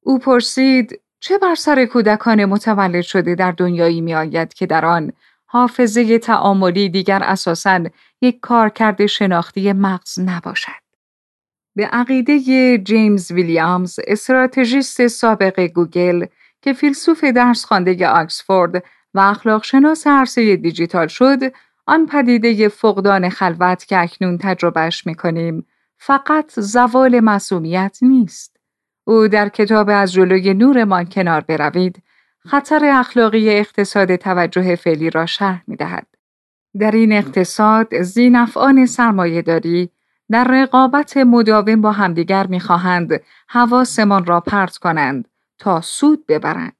او 0.00 0.18
پرسید 0.18 1.00
چه 1.20 1.38
بر 1.38 1.54
سر 1.54 1.84
کودکان 1.84 2.44
متولد 2.44 3.02
شده 3.02 3.34
در 3.34 3.52
دنیایی 3.52 4.00
می 4.00 4.14
آید 4.14 4.54
که 4.54 4.66
در 4.66 4.84
آن 4.84 5.12
حافظه 5.52 6.18
تعاملی 6.18 6.88
دیگر 6.88 7.22
اساساً 7.22 7.84
یک 8.20 8.40
کارکرد 8.40 9.06
شناختی 9.06 9.72
مغز 9.72 10.20
نباشد. 10.20 10.82
به 11.76 11.86
عقیده 11.86 12.38
جیمز 12.78 13.32
ویلیامز 13.32 13.98
استراتژیست 14.06 15.06
سابق 15.06 15.60
گوگل 15.60 16.26
که 16.62 16.72
فیلسوف 16.72 17.24
درس 17.24 17.64
خانده 17.64 18.08
آکسفورد 18.08 18.84
و 19.14 19.20
اخلاق 19.20 19.64
شناس 19.64 20.06
عرصه 20.06 20.56
دیجیتال 20.56 21.06
شد 21.06 21.38
آن 21.86 22.06
پدیده 22.06 22.68
فقدان 22.68 23.28
خلوت 23.28 23.84
که 23.84 23.98
اکنون 23.98 24.38
تجربهش 24.38 25.06
می 25.06 25.14
کنیم 25.14 25.66
فقط 25.98 26.60
زوال 26.60 27.20
مسئولیت 27.20 27.98
نیست. 28.02 28.56
او 29.04 29.28
در 29.28 29.48
کتاب 29.48 29.88
از 29.90 30.12
جلوی 30.12 30.54
نورمان 30.54 31.04
کنار 31.04 31.40
بروید 31.40 32.02
خطر 32.46 32.84
اخلاقی 32.84 33.50
اقتصاد 33.50 34.16
توجه 34.16 34.76
فعلی 34.76 35.10
را 35.10 35.26
شرح 35.26 35.62
می 35.66 35.76
دهد. 35.76 36.06
در 36.78 36.90
این 36.90 37.12
اقتصاد 37.12 38.02
زینفعان 38.02 38.86
سرمایه 38.86 39.42
داری 39.42 39.90
در 40.30 40.44
رقابت 40.44 41.16
مداوم 41.16 41.80
با 41.80 41.92
همدیگر 41.92 42.46
می‌خواهند 42.46 43.20
حواسمان 43.48 44.26
را 44.26 44.40
پرت 44.40 44.76
کنند 44.76 45.28
تا 45.58 45.80
سود 45.80 46.26
ببرند. 46.26 46.76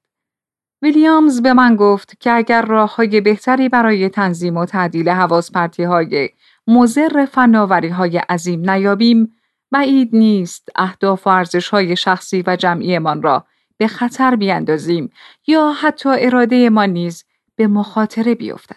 ویلیامز 0.82 1.42
به 1.42 1.52
من 1.52 1.76
گفت 1.76 2.20
که 2.20 2.32
اگر 2.32 2.62
راه 2.62 2.96
های 2.96 3.20
بهتری 3.20 3.68
برای 3.68 4.08
تنظیم 4.08 4.56
و 4.56 4.66
تعدیل 4.66 5.08
حواس 5.08 5.52
پرتی 5.52 5.82
های 5.82 6.30
مزر 6.66 7.24
فناوری 7.24 7.88
های 7.88 8.18
عظیم 8.18 8.70
نیابیم 8.70 9.32
بعید 9.70 10.16
نیست 10.16 10.68
اهداف 10.76 11.26
و 11.26 11.30
ارزش 11.30 11.68
های 11.68 11.96
شخصی 11.96 12.44
و 12.46 12.56
جمعیمان 12.56 13.22
را 13.22 13.46
به 13.82 13.88
خطر 13.88 14.36
بیاندازیم 14.36 15.10
یا 15.46 15.72
حتی 15.72 16.08
اراده 16.12 16.70
ما 16.70 16.84
نیز 16.84 17.24
به 17.56 17.66
مخاطره 17.66 18.34
بیفتد. 18.34 18.76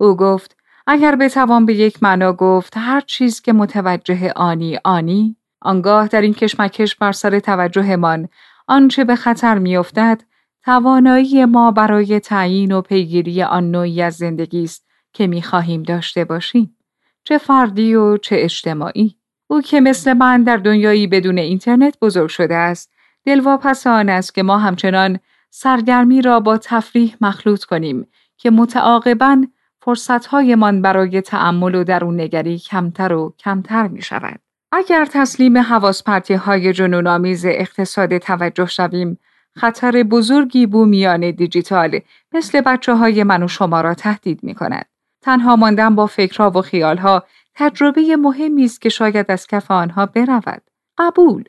او 0.00 0.16
گفت 0.16 0.56
اگر 0.86 1.16
بتوان 1.16 1.66
به 1.66 1.74
یک 1.74 2.02
معنا 2.02 2.32
گفت 2.32 2.72
هر 2.76 3.00
چیز 3.00 3.40
که 3.40 3.52
متوجه 3.52 4.32
آنی 4.36 4.78
آنی 4.84 5.36
آنگاه 5.60 6.08
در 6.08 6.20
این 6.20 6.34
کشمکش 6.34 6.96
بر 6.96 7.12
سر 7.12 7.38
توجهمان 7.38 8.28
آنچه 8.66 9.04
به 9.04 9.16
خطر 9.16 9.58
میافتد 9.58 10.22
توانایی 10.64 11.44
ما 11.44 11.70
برای 11.70 12.20
تعیین 12.20 12.72
و 12.72 12.80
پیگیری 12.80 13.42
آن 13.42 13.70
نوعی 13.70 14.02
از 14.02 14.14
زندگی 14.14 14.64
است 14.64 14.86
که 15.12 15.26
می‌خواهیم 15.26 15.82
داشته 15.82 16.24
باشیم 16.24 16.76
چه 17.24 17.38
فردی 17.38 17.94
و 17.94 18.16
چه 18.16 18.36
اجتماعی 18.38 19.16
او 19.46 19.60
که 19.60 19.80
مثل 19.80 20.12
من 20.12 20.42
در 20.42 20.56
دنیایی 20.56 21.06
بدون 21.06 21.38
اینترنت 21.38 21.98
بزرگ 22.02 22.28
شده 22.28 22.54
است 22.54 22.93
دلواپس 23.26 23.86
آن 23.86 24.08
است 24.08 24.34
که 24.34 24.42
ما 24.42 24.58
همچنان 24.58 25.18
سرگرمی 25.50 26.22
را 26.22 26.40
با 26.40 26.58
تفریح 26.58 27.16
مخلوط 27.20 27.64
کنیم 27.64 28.06
که 28.36 28.50
متعاقبا 28.50 29.46
فرصتهایمان 29.80 30.82
برای 30.82 31.20
تعمل 31.20 31.74
و 31.74 31.84
درون 31.84 32.20
نگری 32.20 32.58
کمتر 32.58 33.12
و 33.12 33.34
کمتر 33.38 33.88
می 33.88 34.02
شود. 34.02 34.40
اگر 34.72 35.04
تسلیم 35.04 35.58
حواس 35.58 36.02
های 36.30 36.72
جنون 36.72 37.06
آمیز 37.06 37.46
اقتصاد 37.46 38.18
توجه 38.18 38.66
شویم، 38.66 39.18
خطر 39.56 40.02
بزرگی 40.02 40.66
بومیان 40.66 41.30
دیجیتال 41.30 42.00
مثل 42.32 42.60
بچه 42.60 42.94
های 42.94 43.22
من 43.22 43.42
و 43.42 43.48
شما 43.48 43.80
را 43.80 43.94
تهدید 43.94 44.42
می 44.42 44.54
کند. 44.54 44.86
تنها 45.22 45.56
ماندن 45.56 45.94
با 45.94 46.06
فکرها 46.06 46.50
و 46.50 46.62
خیالها 46.62 47.24
تجربه 47.54 48.16
مهمی 48.16 48.64
است 48.64 48.80
که 48.80 48.88
شاید 48.88 49.30
از 49.30 49.46
کف 49.46 49.70
آنها 49.70 50.06
برود. 50.06 50.62
قبول. 50.98 51.44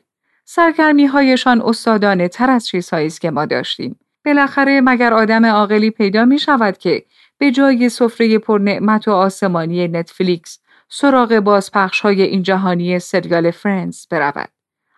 سرگرمی 0.48 1.06
هایشان 1.06 1.62
استادانه 1.62 2.28
تر 2.28 2.50
از 2.50 2.66
چیزهایی 2.66 3.06
است 3.06 3.20
که 3.20 3.30
ما 3.30 3.46
داشتیم. 3.46 3.98
بالاخره 4.24 4.80
مگر 4.80 5.14
آدم 5.14 5.46
عاقلی 5.46 5.90
پیدا 5.90 6.24
می 6.24 6.38
شود 6.38 6.78
که 6.78 7.04
به 7.38 7.50
جای 7.50 7.88
سفره 7.88 8.38
پرنعمت 8.38 9.08
و 9.08 9.10
آسمانی 9.10 9.88
نتفلیکس 9.88 10.58
سراغ 10.88 11.38
بازپخش 11.38 12.00
های 12.00 12.22
این 12.22 12.42
جهانی 12.42 12.98
سریال 12.98 13.50
فرنز 13.50 14.06
برود. 14.10 14.48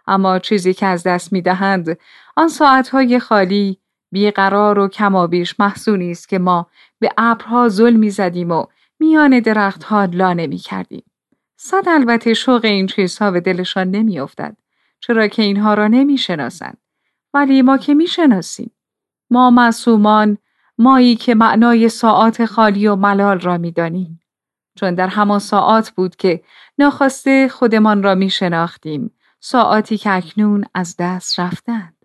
اما 0.06 0.38
چیزی 0.38 0.74
که 0.74 0.86
از 0.86 1.02
دست 1.02 1.32
می 1.32 1.42
دهند 1.42 1.98
آن 2.36 2.48
ساعتهای 2.48 3.18
خالی 3.18 3.78
بیقرار 4.12 4.78
و 4.78 4.88
کمابیش 4.88 5.60
محسونی 5.60 6.10
است 6.10 6.28
که 6.28 6.38
ما 6.38 6.66
به 6.98 7.10
ابرها 7.18 7.68
زل 7.68 7.92
می 7.92 8.10
زدیم 8.10 8.50
و 8.50 8.66
میان 9.00 9.40
درختها 9.40 10.04
لانه 10.04 10.46
می 10.46 10.58
کردیم. 10.58 11.04
صد 11.56 11.84
البته 11.86 12.34
شوق 12.34 12.64
این 12.64 12.86
چیزها 12.86 13.30
به 13.30 13.40
دلشان 13.40 13.90
نمی 13.90 14.20
افتد. 14.20 14.56
چرا 15.00 15.28
که 15.28 15.42
اینها 15.42 15.74
را 15.74 15.88
نمی 15.88 16.18
شناسند. 16.18 16.78
ولی 17.34 17.62
ما 17.62 17.78
که 17.78 17.94
می 17.94 18.06
شناسیم. 18.06 18.70
ما 19.30 19.50
معصومان 19.50 20.38
مایی 20.78 21.16
که 21.16 21.34
معنای 21.34 21.88
ساعات 21.88 22.44
خالی 22.44 22.87
و 22.87 22.96
ملال 22.96 23.40
را 23.40 23.58
می 23.58 23.72
دانیم. 23.72 24.20
چون 24.74 24.94
در 24.94 25.08
همان 25.08 25.38
ساعات 25.38 25.90
بود 25.90 26.16
که 26.16 26.42
ناخواسته 26.78 27.48
خودمان 27.48 28.02
را 28.02 28.14
می 28.14 28.30
شناختیم. 28.30 29.11
ساعاتی 29.40 29.98
که 29.98 30.11
اکنون 30.11 30.64
از 30.74 30.96
دست 30.98 31.40
رفتند. 31.40 31.98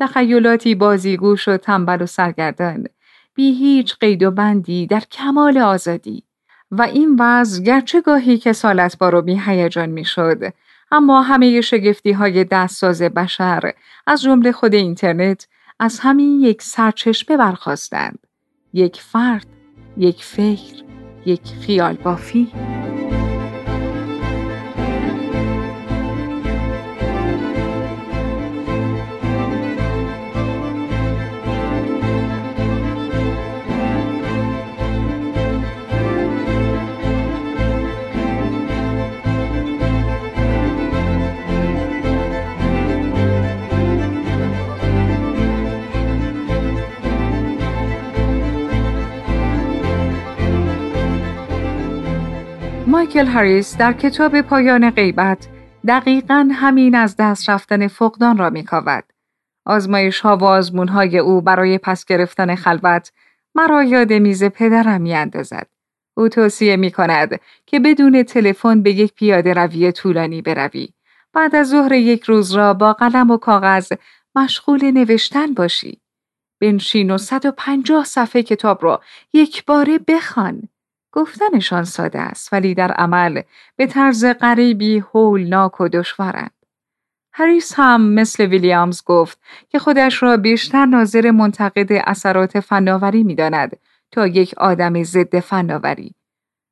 تخیلاتی 0.00 0.74
بازیگوش 0.74 1.48
و 1.48 1.56
تنبل 1.56 2.02
و 2.02 2.06
سرگردان 2.06 2.86
بی 3.34 3.54
هیچ 3.54 3.96
قید 4.00 4.22
و 4.22 4.30
بندی 4.30 4.86
در 4.86 5.00
کمال 5.00 5.58
آزادی 5.58 6.24
و 6.70 6.82
این 6.82 7.16
وضع 7.20 7.62
گرچه 7.62 8.00
گاهی 8.00 8.38
که 8.38 8.52
سالت 8.52 8.98
بارو 8.98 9.22
بی 9.22 9.40
هیجان 9.46 9.88
می 9.88 10.04
شد 10.04 10.52
اما 10.90 11.22
همه 11.22 11.60
شگفتی 11.60 12.12
های 12.12 12.44
دستساز 12.44 13.02
بشر 13.02 13.72
از 14.06 14.22
جمله 14.22 14.52
خود 14.52 14.74
اینترنت 14.74 15.48
از 15.78 16.00
همین 16.00 16.40
یک 16.40 16.62
سرچشمه 16.62 17.36
برخواستند 17.36 18.18
یک 18.72 19.00
فرد 19.00 19.46
یک 19.96 20.24
فکر 20.24 20.84
یک 21.26 21.42
خیال 21.66 21.94
بافی. 21.94 22.52
مایکل 53.14 53.30
هریس 53.30 53.76
در 53.76 53.92
کتاب 53.92 54.40
پایان 54.40 54.90
غیبت 54.90 55.48
دقیقا 55.88 56.48
همین 56.52 56.94
از 56.94 57.16
دست 57.18 57.50
رفتن 57.50 57.88
فقدان 57.88 58.38
را 58.38 58.50
میکاود. 58.50 59.04
آزمایش 59.66 60.20
ها 60.20 60.36
و 60.36 60.44
آزمون 60.44 60.88
های 60.88 61.18
او 61.18 61.40
برای 61.40 61.78
پس 61.78 62.04
گرفتن 62.04 62.54
خلوت 62.54 63.12
مرا 63.54 63.82
یاد 63.82 64.12
میز 64.12 64.44
پدرم 64.44 65.00
میاندازد. 65.00 65.66
او 66.16 66.28
توصیه 66.28 66.76
می 66.76 66.90
کند 66.90 67.40
که 67.66 67.80
بدون 67.80 68.22
تلفن 68.22 68.82
به 68.82 68.92
یک 68.92 69.14
پیاده 69.14 69.52
روی 69.52 69.92
طولانی 69.92 70.42
بروی. 70.42 70.88
بعد 71.32 71.56
از 71.56 71.68
ظهر 71.68 71.92
یک 71.92 72.22
روز 72.22 72.52
را 72.52 72.74
با 72.74 72.92
قلم 72.92 73.30
و 73.30 73.36
کاغذ 73.36 73.92
مشغول 74.34 74.90
نوشتن 74.90 75.54
باشی. 75.54 76.00
بنشین 76.60 77.10
و 77.10 77.18
150 77.18 78.04
صفحه 78.04 78.42
کتاب 78.42 78.84
را 78.84 79.00
یک 79.32 79.64
باره 79.64 79.98
بخوان. 79.98 80.68
گفتنشان 81.12 81.84
ساده 81.84 82.20
است 82.20 82.52
ولی 82.52 82.74
در 82.74 82.92
عمل 82.92 83.42
به 83.76 83.86
طرز 83.86 84.24
غریبی 84.24 84.98
هولناک 84.98 85.80
و 85.80 85.88
دشوارند. 85.88 86.50
هریس 87.32 87.72
هم 87.76 88.02
مثل 88.02 88.46
ویلیامز 88.46 89.02
گفت 89.04 89.38
که 89.68 89.78
خودش 89.78 90.22
را 90.22 90.36
بیشتر 90.36 90.86
ناظر 90.86 91.30
منتقد 91.30 91.92
اثرات 91.92 92.60
فناوری 92.60 93.22
می 93.22 93.34
داند 93.34 93.76
تا 94.10 94.26
یک 94.26 94.54
آدم 94.56 95.02
ضد 95.02 95.38
فناوری. 95.38 96.14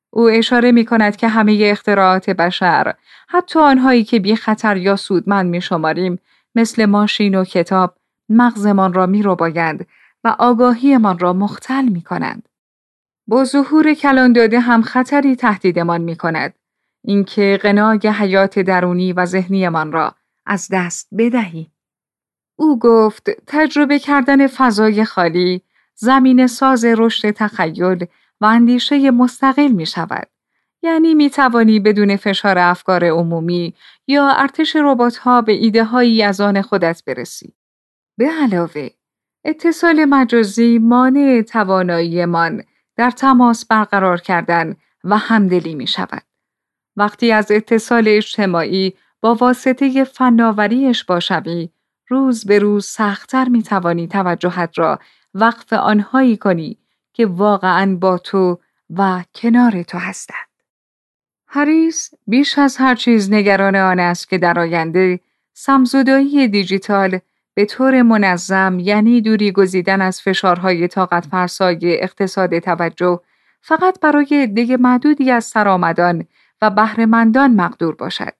او 0.09 0.29
اشاره 0.29 0.71
می 0.71 0.85
کند 0.85 1.15
که 1.15 1.27
همه 1.27 1.59
اختراعات 1.63 2.29
بشر 2.29 2.93
حتی 3.27 3.59
آنهایی 3.59 4.03
که 4.03 4.19
بی 4.19 4.35
خطر 4.35 4.77
یا 4.77 4.95
سودمند 4.95 5.49
می 5.49 5.61
شماریم 5.61 6.19
مثل 6.55 6.85
ماشین 6.85 7.35
و 7.35 7.43
کتاب 7.43 7.95
مغزمان 8.29 8.93
را 8.93 9.05
می 9.05 9.23
رو 9.23 9.35
و 10.23 10.35
آگاهیمان 10.39 11.19
را 11.19 11.33
مختل 11.33 11.85
می 11.85 12.01
کنند. 12.01 12.48
با 13.29 13.43
ظهور 13.43 13.93
کلان 13.93 14.33
داده 14.33 14.59
هم 14.59 14.81
خطری 14.81 15.35
تهدیدمان 15.35 16.01
می 16.01 16.15
کند. 16.15 16.53
اینکه 17.03 17.59
قناگ 17.61 18.07
حیات 18.07 18.59
درونی 18.59 19.13
و 19.13 19.25
ذهنیمان 19.25 19.91
را 19.91 20.15
از 20.45 20.67
دست 20.71 21.07
بدهی. 21.17 21.71
او 22.55 22.79
گفت 22.79 23.29
تجربه 23.47 23.99
کردن 23.99 24.47
فضای 24.47 25.05
خالی 25.05 25.61
زمین 25.95 26.47
ساز 26.47 26.85
رشد 26.85 27.31
تخیل 27.31 28.05
و 28.41 28.45
اندیشه 28.45 29.11
مستقل 29.11 29.67
می 29.67 29.85
شود. 29.85 30.27
یعنی 30.83 31.13
می 31.13 31.29
توانی 31.29 31.79
بدون 31.79 32.15
فشار 32.15 32.57
افکار 32.57 33.05
عمومی 33.05 33.73
یا 34.07 34.29
ارتش 34.29 34.75
ربات 34.75 35.17
ها 35.17 35.41
به 35.41 35.51
ایده 35.51 35.83
هایی 35.83 36.23
از 36.23 36.41
آن 36.41 36.61
خودت 36.61 37.03
برسی. 37.07 37.53
به 38.17 38.29
علاوه 38.43 38.89
اتصال 39.45 40.05
مجازی 40.05 40.79
مانع 40.79 41.41
تواناییمان 41.41 42.63
در 42.99 43.11
تماس 43.11 43.65
برقرار 43.65 44.21
کردن 44.21 44.75
و 45.03 45.17
همدلی 45.17 45.75
می 45.75 45.87
شود. 45.87 46.23
وقتی 46.95 47.31
از 47.31 47.51
اتصال 47.51 48.03
اجتماعی 48.07 48.93
با 49.21 49.35
واسطه 49.35 50.03
فناوریش 50.03 51.03
باشوی، 51.03 51.69
روز 52.07 52.45
به 52.45 52.59
روز 52.59 52.85
سختتر 52.85 53.49
می 53.49 53.63
توانی 53.63 54.07
توجهت 54.07 54.79
را 54.79 54.99
وقف 55.33 55.73
آنهایی 55.73 56.37
کنی 56.37 56.77
که 57.13 57.25
واقعا 57.25 57.95
با 57.95 58.17
تو 58.17 58.59
و 58.89 59.23
کنار 59.35 59.83
تو 59.83 59.97
هستند. 59.97 60.49
هریس 61.47 62.11
بیش 62.27 62.57
از 62.57 62.77
هر 62.77 62.95
چیز 62.95 63.31
نگران 63.31 63.75
آن 63.75 63.99
است 63.99 64.29
که 64.29 64.37
در 64.37 64.59
آینده 64.59 65.19
سمزدایی 65.53 66.47
دیجیتال 66.47 67.19
به 67.59 67.65
طور 67.65 68.01
منظم 68.01 68.77
یعنی 68.79 69.21
دوری 69.21 69.51
گزیدن 69.51 70.01
از 70.01 70.21
فشارهای 70.21 70.87
طاقت 70.87 71.25
فرسای 71.25 72.01
اقتصاد 72.03 72.59
توجه 72.59 73.19
فقط 73.61 73.99
برای 73.99 74.27
عده 74.31 74.77
معدودی 74.77 75.31
از 75.31 75.45
سرآمدان 75.45 76.27
و 76.61 76.69
بهرهمندان 76.69 77.55
مقدور 77.55 77.95
باشد. 77.95 78.33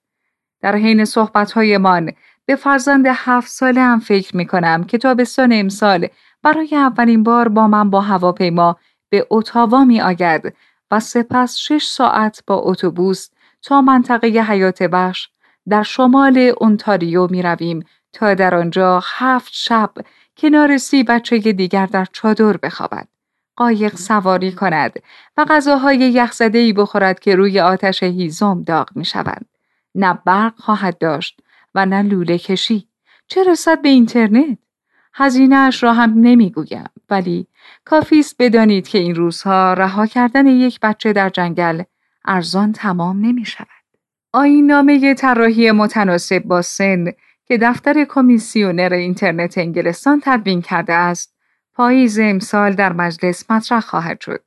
در 0.61 0.75
حین 0.75 1.05
صحبتهایمان 1.05 2.11
به 2.45 2.55
فرزند 2.55 3.05
هفت 3.07 3.51
ساله 3.51 3.81
هم 3.81 3.99
فکر 3.99 4.37
می 4.37 4.45
کنم 4.45 4.83
که 4.83 4.97
تابستان 4.97 5.49
امسال 5.53 6.07
برای 6.43 6.75
اولین 6.75 7.23
بار 7.23 7.47
با 7.47 7.67
من 7.67 7.89
با 7.89 8.01
هواپیما 8.01 8.77
به 9.09 9.27
اتاوا 9.29 9.85
می 9.85 10.01
آگد 10.01 10.53
و 10.91 10.99
سپس 10.99 11.57
شش 11.57 11.85
ساعت 11.85 12.43
با 12.47 12.55
اتوبوس 12.55 13.29
تا 13.61 13.81
منطقه 13.81 14.27
حیات 14.27 14.83
بخش 14.83 15.29
در 15.69 15.83
شمال 15.83 16.53
اونتاریو 16.57 17.27
می 17.27 17.41
رویم 17.41 17.83
تا 18.13 18.33
در 18.33 18.55
آنجا 18.55 19.03
هفت 19.03 19.51
شب 19.53 19.93
کنار 20.37 20.77
سی 20.77 21.03
بچه 21.03 21.39
دیگر 21.39 21.85
در 21.85 22.05
چادر 22.13 22.57
بخوابد. 22.57 23.07
قایق 23.55 23.95
سواری 23.95 24.51
کند 24.51 24.99
و 25.37 25.45
غذاهای 25.49 25.97
یخزده 25.97 26.73
بخورد 26.73 27.19
که 27.19 27.35
روی 27.35 27.59
آتش 27.59 28.03
هیزم 28.03 28.63
داغ 28.63 28.89
می 28.95 29.05
شود. 29.05 29.45
نه 29.95 30.19
برق 30.25 30.53
خواهد 30.57 30.97
داشت 30.97 31.39
و 31.75 31.85
نه 31.85 32.01
لوله 32.01 32.37
کشی. 32.37 32.87
چه 33.27 33.43
رسد 33.43 33.81
به 33.81 33.89
اینترنت؟ 33.89 34.57
هزینهاش 35.13 35.83
را 35.83 35.93
هم 35.93 36.13
نمی‌گویم 36.17 36.89
ولی 37.09 37.47
کافی 37.85 38.19
است 38.19 38.35
بدانید 38.39 38.87
که 38.87 38.97
این 38.97 39.15
روزها 39.15 39.73
رها 39.73 40.05
کردن 40.05 40.47
یک 40.47 40.79
بچه 40.79 41.13
در 41.13 41.29
جنگل 41.29 41.83
ارزان 42.25 42.71
تمام 42.71 43.25
نمی 43.25 43.45
شود. 43.45 43.67
آین 44.33 44.65
نامه 44.65 45.13
طراحی 45.13 45.71
متناسب 45.71 46.39
با 46.39 46.61
سن 46.61 47.05
که 47.49 47.57
دفتر 47.57 48.05
کمیسیونر 48.09 48.93
اینترنت 48.93 49.57
انگلستان 49.57 50.21
تدوین 50.23 50.61
کرده 50.61 50.93
است 50.93 51.35
پاییز 51.73 52.19
امسال 52.19 52.73
در 52.73 52.93
مجلس 52.93 53.51
مطرح 53.51 53.79
خواهد 53.79 54.21
شد. 54.21 54.43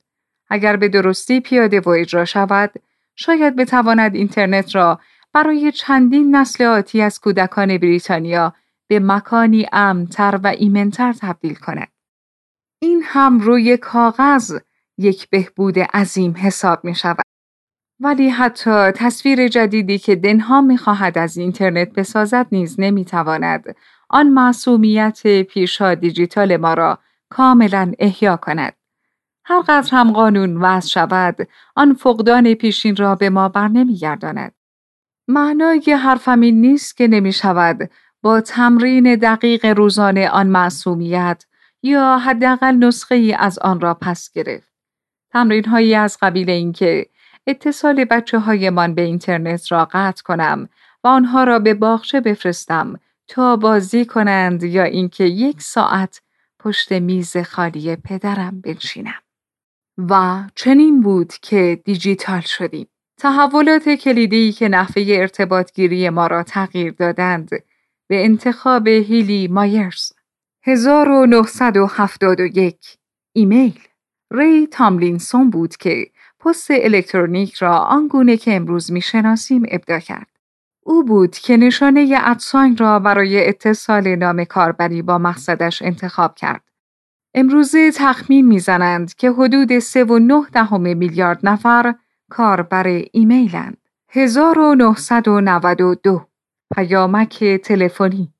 اگر 0.49 0.75
به 0.75 0.89
درستی 0.89 1.39
پیاده 1.39 1.79
و 1.79 1.89
اجرا 1.89 2.25
شود، 2.25 2.71
شاید 3.15 3.55
بتواند 3.55 4.15
اینترنت 4.15 4.75
را 4.75 4.99
برای 5.33 5.71
چندین 5.71 6.35
نسل 6.35 6.63
آتی 6.63 7.01
از 7.01 7.19
کودکان 7.19 7.77
بریتانیا 7.77 8.53
به 8.87 8.99
مکانی 8.99 9.65
امنتر 9.71 10.39
و 10.43 10.47
ایمنتر 10.47 11.13
تبدیل 11.13 11.55
کند. 11.55 11.91
این 12.79 13.01
هم 13.05 13.39
روی 13.39 13.77
کاغذ 13.77 14.59
یک 14.97 15.29
بهبود 15.29 15.79
عظیم 15.79 16.35
حساب 16.37 16.85
می 16.85 16.95
شود. 16.95 17.25
ولی 17.99 18.29
حتی 18.29 18.91
تصویر 18.91 19.47
جدیدی 19.47 19.97
که 19.97 20.15
دنها 20.15 20.61
می 20.61 20.77
خواهد 20.77 21.17
از 21.17 21.37
اینترنت 21.37 21.93
بسازد 21.93 22.47
نیز 22.51 22.79
نمی 22.79 23.05
تواند 23.05 23.75
آن 24.09 24.29
معصومیت 24.29 25.41
پیشا 25.41 25.95
دیجیتال 25.95 26.57
ما 26.57 26.73
را 26.73 26.99
کاملا 27.29 27.91
احیا 27.99 28.37
کند. 28.37 28.73
هر 29.45 29.61
قدر 29.61 29.89
هم 29.91 30.11
قانون 30.11 30.57
وضع 30.57 30.87
شود 30.87 31.47
آن 31.75 31.93
فقدان 31.93 32.53
پیشین 32.53 32.95
را 32.95 33.15
به 33.15 33.29
ما 33.29 33.49
بر 33.49 33.67
نمی 33.67 33.95
گرداند. 33.95 34.53
معنای 35.27 35.97
حرفم 36.03 36.41
این 36.41 36.61
نیست 36.61 36.97
که 36.97 37.07
نمی 37.07 37.33
شود 37.33 37.89
با 38.21 38.41
تمرین 38.41 39.15
دقیق 39.15 39.65
روزانه 39.65 40.29
آن 40.29 40.47
معصومیت 40.47 41.45
یا 41.83 42.17
حداقل 42.17 42.75
نسخه 42.75 43.15
ای 43.15 43.33
از 43.33 43.59
آن 43.59 43.81
را 43.81 43.93
پس 43.93 44.31
گرفت. 44.33 44.73
تمرین 45.31 45.65
هایی 45.65 45.95
از 45.95 46.17
قبیل 46.21 46.49
اینکه 46.49 47.05
اتصال 47.47 48.05
بچه 48.05 48.39
هایمان 48.39 48.95
به 48.95 49.01
اینترنت 49.01 49.71
را 49.71 49.87
قطع 49.91 50.23
کنم 50.23 50.69
و 51.03 51.07
آنها 51.07 51.43
را 51.43 51.59
به 51.59 51.73
باغچه 51.73 52.21
بفرستم 52.21 52.99
تا 53.27 53.55
بازی 53.55 54.05
کنند 54.05 54.63
یا 54.63 54.83
اینکه 54.83 55.23
یک 55.23 55.61
ساعت 55.61 56.21
پشت 56.59 56.91
میز 56.91 57.37
خالی 57.37 57.95
پدرم 57.95 58.61
بنشینم. 58.61 59.21
و 59.97 60.43
چنین 60.55 61.01
بود 61.01 61.33
که 61.41 61.81
دیجیتال 61.85 62.41
شدیم. 62.41 62.87
تحولات 63.17 63.89
کلیدی 63.89 64.51
که 64.51 64.69
نحوه 64.69 65.03
ارتباطگیری 65.07 66.09
ما 66.09 66.27
را 66.27 66.43
تغییر 66.43 66.91
دادند 66.91 67.49
به 68.07 68.25
انتخاب 68.25 68.87
هیلی 68.87 69.47
مایرز 69.47 70.11
1971 70.63 72.97
ایمیل 73.33 73.79
ری 74.31 74.67
تاملینسون 74.67 75.49
بود 75.49 75.77
که 75.77 76.11
پست 76.45 76.71
الکترونیک 76.71 77.55
را 77.55 77.77
آنگونه 77.77 78.37
که 78.37 78.55
امروز 78.55 78.91
می‌شناسیم 78.91 79.63
ابدا 79.71 79.99
کرد. 79.99 80.27
او 80.85 81.03
بود 81.03 81.31
که 81.31 81.57
نشانه 81.57 82.19
ادساین 82.23 82.77
را 82.77 82.99
برای 82.99 83.47
اتصال 83.47 84.15
نام 84.15 84.43
کاربری 84.43 85.01
با 85.01 85.17
مقصدش 85.17 85.81
انتخاب 85.81 86.35
کرد. 86.35 86.63
امروزه 87.33 87.91
تخمین 87.91 88.47
می‌زنند 88.47 89.13
که 89.13 89.31
حدود 89.31 89.79
3.9 89.79 90.49
دهم 90.53 90.97
میلیارد 90.97 91.39
نفر 91.43 91.95
کاربر 92.29 93.03
ایمیلند. 93.11 93.77
1992 94.09 96.27
پیامک 96.75 97.43
تلفنی 97.43 98.33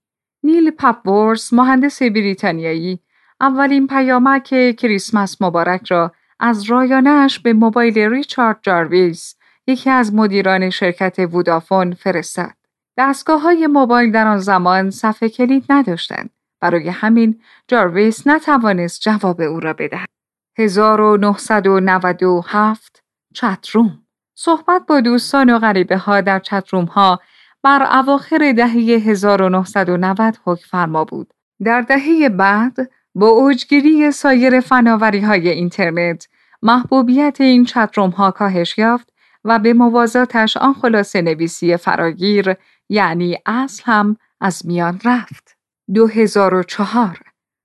نیل 0.43 0.71
پپورس 0.71 1.53
مهندس 1.53 2.01
بریتانیایی 2.01 2.99
اولین 3.41 3.87
پیامک 3.87 4.75
کریسمس 4.75 5.41
مبارک 5.41 5.91
را 5.91 6.11
از 6.45 6.63
رایانش 6.63 7.39
به 7.39 7.53
موبایل 7.53 7.97
ریچارد 7.97 8.59
جارویس 8.61 9.35
یکی 9.67 9.89
از 9.89 10.13
مدیران 10.13 10.69
شرکت 10.69 11.19
وودافون 11.19 11.93
فرستاد. 11.93 12.53
دستگاه 12.97 13.41
های 13.41 13.67
موبایل 13.67 14.11
در 14.11 14.27
آن 14.27 14.37
زمان 14.37 14.89
صفحه 14.89 15.29
کلید 15.29 15.65
نداشتند. 15.69 16.29
برای 16.61 16.89
همین 16.89 17.41
جارویس 17.67 18.27
نتوانست 18.27 19.01
جواب 19.01 19.41
او 19.41 19.59
را 19.59 19.73
بدهد. 19.73 20.07
1997 20.57 23.03
چتروم 23.33 23.99
صحبت 24.35 24.85
با 24.87 25.01
دوستان 25.01 25.49
و 25.49 25.59
غریبه 25.59 25.97
ها 25.97 26.21
در 26.21 26.39
چتروم 26.39 26.85
ها 26.85 27.19
بر 27.63 27.97
اواخر 27.99 28.53
دهه 28.57 28.71
1990 28.71 30.37
حکم 30.45 30.65
فرما 30.69 31.05
بود. 31.05 31.33
در 31.63 31.81
دهه 31.81 32.29
بعد 32.29 32.77
با 33.15 33.27
اوجگیری 33.27 34.11
سایر 34.11 34.59
فناوری 34.59 35.19
های 35.19 35.49
اینترنت 35.49 36.27
محبوبیت 36.63 37.37
این 37.41 37.65
چتروم 37.65 38.09
ها 38.09 38.31
کاهش 38.31 38.77
یافت 38.77 39.13
و 39.43 39.59
به 39.59 39.73
موازاتش 39.73 40.57
آن 40.57 40.73
خلاصه 40.73 41.21
نویسی 41.21 41.77
فراگیر 41.77 42.55
یعنی 42.89 43.37
اصل 43.45 43.83
هم 43.85 44.17
از 44.41 44.65
میان 44.65 44.99
رفت. 45.05 45.57
2004 45.93 47.19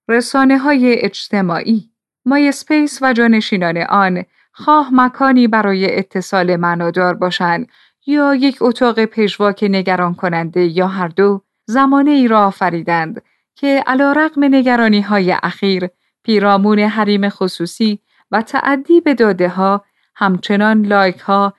رسانه 0.08 0.58
های 0.58 0.96
اجتماعی 0.98 1.90
MySpace 2.24 2.98
و 3.02 3.12
جانشینان 3.12 3.76
آن 3.76 4.24
خواه 4.52 4.90
مکانی 4.92 5.48
برای 5.48 5.98
اتصال 5.98 6.56
معنادار 6.56 7.14
باشند 7.14 7.68
یا 8.06 8.34
یک 8.34 8.58
اتاق 8.61 9.04
پژواک 9.04 9.64
نگران 9.70 10.14
کننده 10.14 10.61
یا 10.64 10.87
هر 10.87 11.08
دو 11.08 11.42
زمانه 11.66 12.11
ای 12.11 12.28
را 12.28 12.46
آفریدند 12.46 13.22
که 13.54 13.84
علی‌رغم 13.87 14.44
نگرانی 14.44 15.06
اخیر 15.42 15.88
پیرامون 16.22 16.78
حریم 16.78 17.28
خصوصی 17.28 18.00
و 18.31 18.43
تعدی 18.43 19.01
به 19.01 19.14
داده 19.14 19.49
ها 19.49 19.85
همچنان 20.17 20.87
لایک 20.87 21.19
ها، 21.19 21.55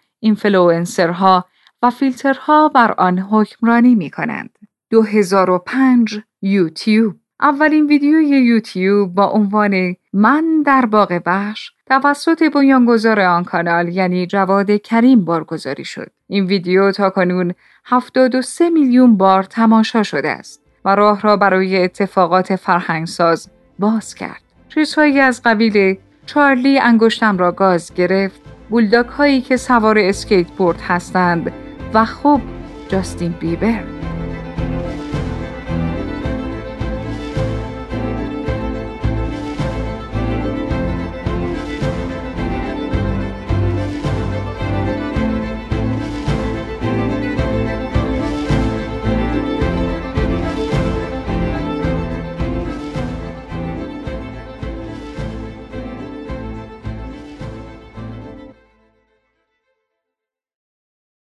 ها 1.13 1.45
و 1.81 1.89
فیلترها 1.89 2.69
بر 2.69 2.91
آن 2.91 3.19
حکمرانی 3.19 3.95
می 3.95 4.09
کنند. 4.09 4.49
2005 4.89 6.19
یوتیوب 6.41 7.15
اولین 7.41 7.85
ویدیوی 7.85 8.25
یوتیوب 8.25 9.15
با 9.15 9.25
عنوان 9.25 9.95
من 10.13 10.63
در 10.65 10.85
باغ 10.85 11.21
بخش 11.25 11.71
توسط 11.85 12.43
بنیانگذار 12.43 13.19
آن 13.19 13.43
کانال 13.43 13.87
یعنی 13.87 14.27
جواد 14.27 14.71
کریم 14.71 15.25
بارگذاری 15.25 15.85
شد. 15.85 16.11
این 16.27 16.45
ویدیو 16.45 16.91
تا 16.91 17.09
کنون 17.09 17.53
73 17.85 18.69
میلیون 18.69 19.17
بار 19.17 19.43
تماشا 19.43 20.03
شده 20.03 20.29
است 20.29 20.61
و 20.85 20.95
راه 20.95 21.21
را 21.21 21.37
برای 21.37 21.83
اتفاقات 21.83 22.55
فرهنگساز 22.55 23.49
باز 23.79 24.15
کرد. 24.15 24.41
چیزهایی 24.69 25.19
از 25.19 25.41
قبیل 25.45 25.97
چارلی 26.29 26.79
انگشتم 26.79 27.37
را 27.37 27.51
گاز 27.51 27.93
گرفت، 27.93 28.41
بولداک 28.69 29.05
هایی 29.05 29.41
که 29.41 29.57
سوار 29.57 29.97
اسکیت 29.99 30.47
بورد 30.47 30.81
هستند. 30.81 31.51
و 31.93 32.05
خوب 32.05 32.41
جاستین 32.89 33.31
بیبر. 33.31 33.98